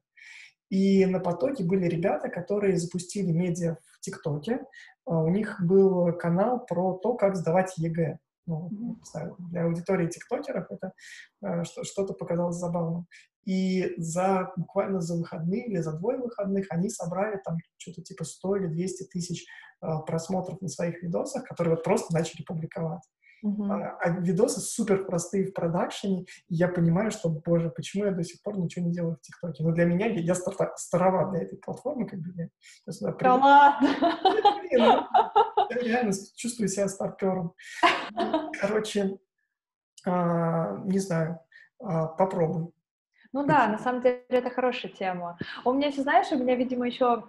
[0.72, 4.60] И на потоке были ребята, которые запустили медиа в ТикТоке.
[5.04, 8.18] А, у них был канал про то, как сдавать ЕГЭ.
[8.46, 10.92] Ну, знаю, для аудитории тиктокеров это
[11.42, 13.06] э, что-то показалось забавным.
[13.44, 18.56] И за буквально за выходные или за двое выходных они собрали там что-то типа 100
[18.56, 19.44] или 200 тысяч
[19.80, 23.02] э, просмотров на своих видосах, которые вот просто начали публиковать.
[23.44, 23.96] Uh-huh.
[24.00, 28.40] А, видосы супер простые в продакшене, и я понимаю, что, боже, почему я до сих
[28.40, 29.64] пор ничего не делаю в ТикТоке?
[29.64, 32.48] Но для меня, я, я стар, староват для этой платформы, как бы я...
[32.86, 33.88] я сюда да ладно?
[34.70, 35.08] Я
[35.80, 37.54] реально чувствую себя старпером.
[38.60, 39.18] Короче,
[40.06, 41.40] а, не знаю,
[41.80, 42.72] а, попробуй.
[43.32, 45.38] Ну да, на самом деле это хорошая тема.
[45.64, 47.24] У меня знаешь, у меня, видимо, еще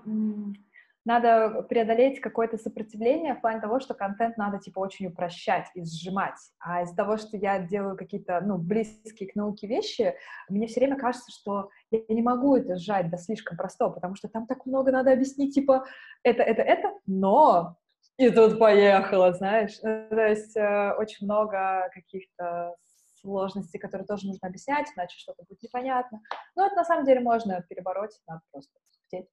[1.06, 6.38] надо преодолеть какое-то сопротивление в плане того, что контент надо, типа, очень упрощать и сжимать.
[6.60, 10.16] А из-за того, что я делаю какие-то, ну, близкие к науке вещи,
[10.50, 14.30] мне все время кажется, что я не могу это сжать до слишком простого, потому что
[14.30, 15.86] там так много надо объяснить, типа,
[16.24, 17.78] это, это, это, но
[18.18, 19.80] и тут поехала, знаешь.
[19.82, 22.76] Ну, то есть э, очень много каких-то
[23.22, 26.22] сложностей, которые тоже нужно объяснять, иначе что-то будет непонятно.
[26.56, 28.72] Но это на самом деле можно перебороть, надо просто
[29.10, 29.28] хотеть.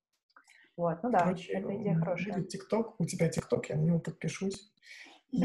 [0.81, 2.35] Вот, ну да, Короче, эта идея хорошая.
[2.35, 4.73] Будет ТикТок, у тебя ТикТок, я на него подпишусь.
[5.31, 5.45] И,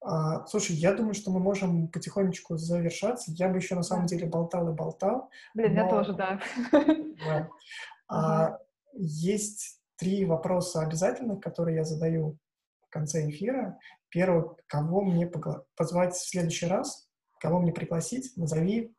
[0.00, 3.30] а, слушай, я думаю, что мы можем потихонечку завершаться.
[3.32, 5.28] Я бы еще на самом деле болтал и болтал.
[5.52, 5.82] Блин, но...
[5.82, 6.40] я тоже, да.
[7.26, 7.50] да.
[8.08, 8.58] А,
[8.94, 12.38] есть три вопроса обязательных, которые я задаю
[12.86, 13.78] в конце эфира.
[14.08, 15.30] Первый, кого мне
[15.76, 18.96] позвать в следующий раз, кого мне пригласить, назови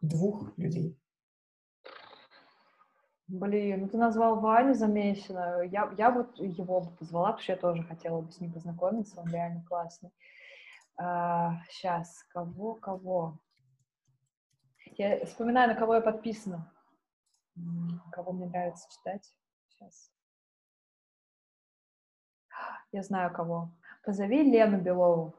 [0.00, 0.98] двух людей.
[3.32, 5.62] Блин, ну ты назвал Ваню Замесина.
[5.62, 9.18] Я, я вот его бы позвала, потому что я тоже хотела бы с ним познакомиться,
[9.18, 10.10] он реально классный.
[10.98, 13.38] А, сейчас, кого, кого?
[14.98, 16.70] Я вспоминаю, на кого я подписана.
[18.12, 19.34] Кого мне нравится читать.
[19.70, 20.12] Сейчас.
[22.92, 23.70] Я знаю кого.
[24.04, 25.32] Позови Лену Белову.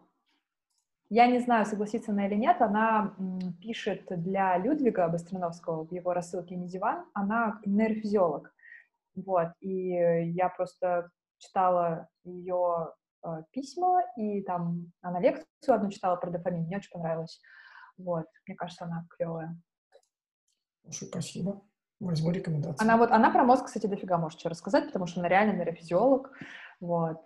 [1.13, 3.15] Я не знаю, согласится она или нет, она
[3.61, 8.51] пишет для Людвига Быстроновского в его рассылке «Не диван», она нейрофизиолог.
[9.13, 16.31] Вот, и я просто читала ее э, письма, и там она лекцию одну читала про
[16.31, 17.39] дофамин, мне очень понравилось.
[17.95, 19.55] Вот, мне кажется, она клевая.
[20.85, 21.61] Слушай, спасибо.
[21.99, 22.83] Возьму рекомендации.
[22.83, 26.31] Она вот, она про мозг, кстати, дофига может что рассказать, потому что она реально нейрофизиолог.
[26.79, 27.23] Вот.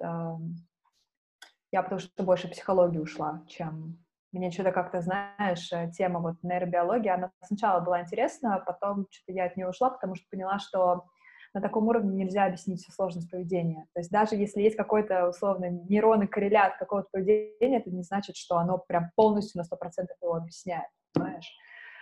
[1.71, 3.97] Я потому что больше психологии ушла, чем
[4.31, 9.33] мне что-то как-то, знаешь, э, тема вот нейробиологии, она сначала была интересна, а потом что-то
[9.33, 11.05] я от нее ушла, потому что поняла, что
[11.53, 13.87] на таком уровне нельзя объяснить всю сложность поведения.
[13.93, 18.57] То есть даже если есть какой-то, условно, нейронный коррелят какого-то поведения, это не значит, что
[18.57, 21.49] оно прям полностью на 100% его объясняет, понимаешь?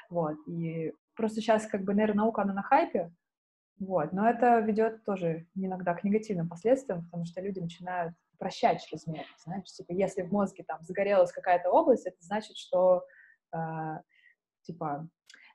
[0.09, 0.35] Вот.
[0.47, 3.11] И просто сейчас как бы нейронаука, она на хайпе,
[3.79, 4.13] вот.
[4.13, 9.71] Но это ведет тоже иногда к негативным последствиям, потому что люди начинают прощать чрезмерно, знаешь,
[9.71, 13.03] типа, если в мозге там загорелась какая-то область, это значит, что,
[13.53, 13.57] э,
[14.63, 15.07] типа,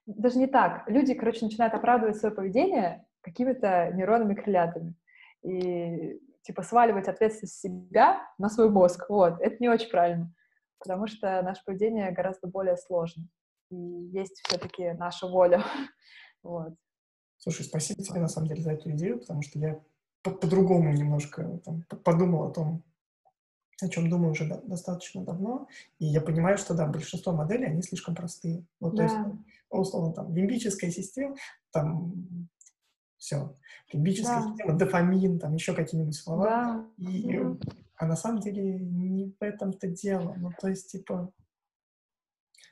[0.06, 4.94] даже не так, люди, короче, начинают оправдывать свое поведение какими-то нейронными крылятами
[5.42, 10.32] и, типа, сваливать ответственность себя на свой мозг, вот, это не очень правильно,
[10.78, 13.24] потому что наше поведение гораздо более сложно,
[13.70, 15.62] и есть все-таки наша воля,
[16.42, 16.74] вот.
[17.38, 19.80] Слушай, спасибо тебе, на самом деле, за эту идею, потому что я
[20.22, 22.82] по-другому немножко там, подумал о том,
[23.82, 25.66] о чем думаю уже достаточно давно,
[25.98, 28.64] и я понимаю, что да, большинство моделей, они слишком простые.
[28.78, 29.08] Вот, да.
[29.08, 29.38] то есть,
[29.70, 31.36] условно, там, лимбическая система,
[31.70, 32.48] там,
[33.16, 33.56] все,
[33.92, 34.48] лимбическая да.
[34.48, 37.10] система, дофамин, там, еще какие-нибудь слова, да.
[37.10, 37.56] и, да.
[37.96, 41.32] а на самом деле не в этом-то дело, ну, то есть, типа,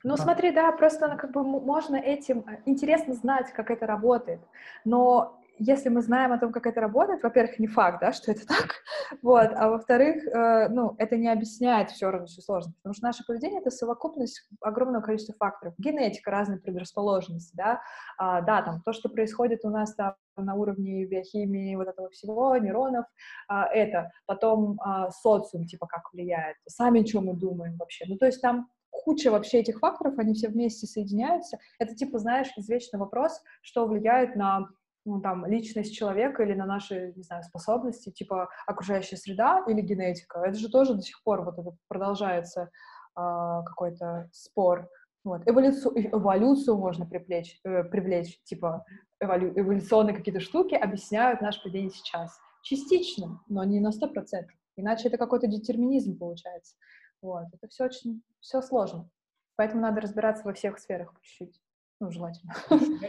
[0.05, 0.23] ну, да.
[0.23, 4.41] смотри, да, просто как бы можно этим э, интересно знать, как это работает,
[4.85, 8.47] но если мы знаем о том, как это работает, во-первых, не факт, да, что это
[8.47, 8.77] так,
[9.23, 13.25] вот, а во-вторых, э, ну, это не объясняет все равно всю сложность, потому что наше
[13.25, 15.75] поведение— это совокупность огромного количества факторов.
[15.79, 17.81] Генетика, разные предрасположенности, да,
[18.17, 22.57] а, да, там, то, что происходит у нас там на уровне биохимии вот этого всего,
[22.57, 23.07] нейронов,
[23.49, 28.27] а, это, потом а, социум, типа, как влияет, сами, что мы думаем вообще, ну, то
[28.27, 31.59] есть там куча вообще этих факторов, они все вместе соединяются.
[31.79, 34.69] Это типа, знаешь, извечный вопрос, что влияет на
[35.09, 40.41] ну, там, личность человека или на наши, не знаю, способности, типа окружающая среда или генетика.
[40.41, 42.69] Это же тоже до сих пор вот это продолжается э,
[43.17, 44.89] какой-то спор.
[45.25, 45.43] Вот.
[45.47, 48.85] Эволюцию, эволюцию можно привлечь, э, привлечь типа
[49.21, 52.39] эволю, эволюционные какие-то штуки объясняют наш поведение сейчас.
[52.63, 54.55] Частично, но не на сто процентов.
[54.77, 56.77] Иначе это какой-то детерминизм получается.
[57.23, 57.47] Вот.
[57.53, 59.09] Это все очень, все сложно.
[59.57, 61.61] Поэтому надо разбираться во всех сферах чуть-чуть.
[62.01, 62.55] Ну, желательно.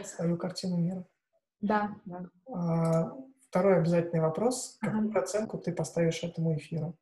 [0.04, 1.06] свою картину мира.
[1.60, 2.24] Да, да.
[2.52, 3.12] А,
[3.48, 4.78] второй обязательный вопрос.
[4.80, 5.20] Какую ага.
[5.20, 6.96] оценку ты поставишь этому эфиру?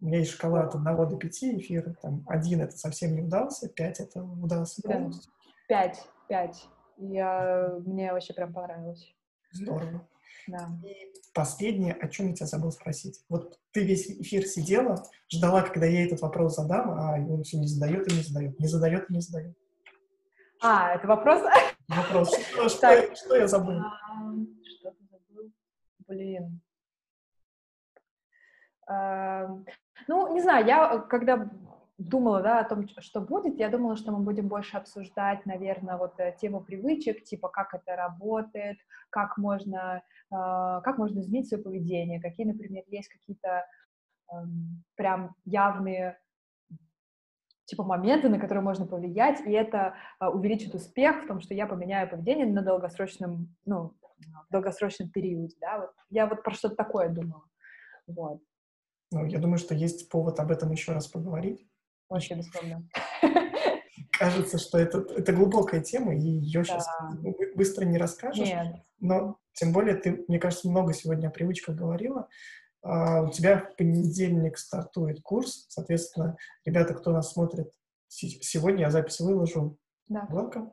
[0.00, 1.96] У меня есть шкала от 1 до 5 эфиров.
[2.00, 5.32] Там, один это совсем не удался, 5 это удался полностью.
[5.68, 6.68] 5, 5.
[6.98, 9.14] Я, мне вообще прям понравилось.
[9.52, 10.06] Здорово.
[10.48, 10.70] Да.
[10.84, 13.24] И последнее, о чем я тебя забыл спросить.
[13.28, 17.66] Вот ты весь эфир сидела, ждала, когда я этот вопрос задам, а он все не
[17.66, 19.56] задает и не задает, не задает и не задает.
[20.60, 21.42] А, это вопрос?
[21.88, 22.34] Вопрос.
[22.52, 23.78] Что, что, что я забыл?
[23.78, 24.34] А,
[24.64, 25.52] что ты забыл?
[26.06, 26.60] Блин.
[28.86, 29.48] А,
[30.08, 31.50] ну, не знаю, я когда
[31.98, 36.18] думала, да, о том, что будет, я думала, что мы будем больше обсуждать, наверное, вот
[36.18, 38.78] э, тему привычек, типа как это работает,
[39.10, 43.64] как можно, э, как можно изменить свое поведение, какие, например, есть какие-то
[44.32, 44.34] э,
[44.96, 46.18] прям явные
[47.72, 51.66] типа моменты, на которые можно повлиять, и это э, увеличит успех в том, что я
[51.66, 57.08] поменяю поведение на долгосрочном, ну, в долгосрочном периоде, да, вот я вот про что-то такое
[57.08, 57.44] думала,
[58.06, 58.42] вот.
[59.10, 61.66] Ну, я думаю, что есть повод об этом еще раз поговорить.
[62.10, 62.90] Вообще без проблем.
[64.18, 66.64] Кажется, что это, это глубокая тема, и ее да.
[66.64, 66.86] сейчас
[67.56, 68.48] быстро не расскажешь.
[68.48, 68.82] Нет.
[69.00, 72.28] Но тем более ты, мне кажется, много сегодня о привычках говорила.
[72.84, 77.70] Uh, у тебя в понедельник стартует курс, соответственно, ребята, кто нас смотрит
[78.08, 79.78] сегодня, я запись выложу
[80.08, 80.26] да.
[80.32, 80.72] welcome,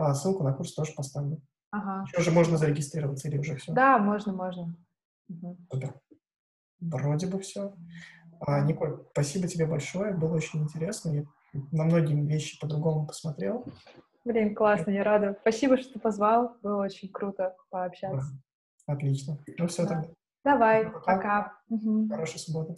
[0.00, 1.42] uh, ссылку на курс тоже поставлю.
[1.70, 2.04] Ага.
[2.06, 3.72] Еще же можно зарегистрироваться или уже все?
[3.72, 4.74] Да, можно, можно.
[5.28, 5.58] Угу.
[5.70, 6.00] Супер.
[6.80, 7.74] Вроде бы все.
[8.40, 11.10] А, Николь, спасибо тебе большое, было очень интересно.
[11.10, 11.24] Я
[11.70, 13.64] на многие вещи по-другому посмотрел.
[14.24, 15.36] Блин, классно, я рада.
[15.40, 18.32] Спасибо, что позвал, было очень круто пообщаться.
[18.86, 18.94] Да.
[18.94, 19.38] Отлично.
[19.58, 19.88] Ну все да.
[19.88, 20.14] тогда.
[20.44, 21.16] Давай, пока.
[21.16, 21.58] пока.
[22.10, 22.70] Хорошей субботы.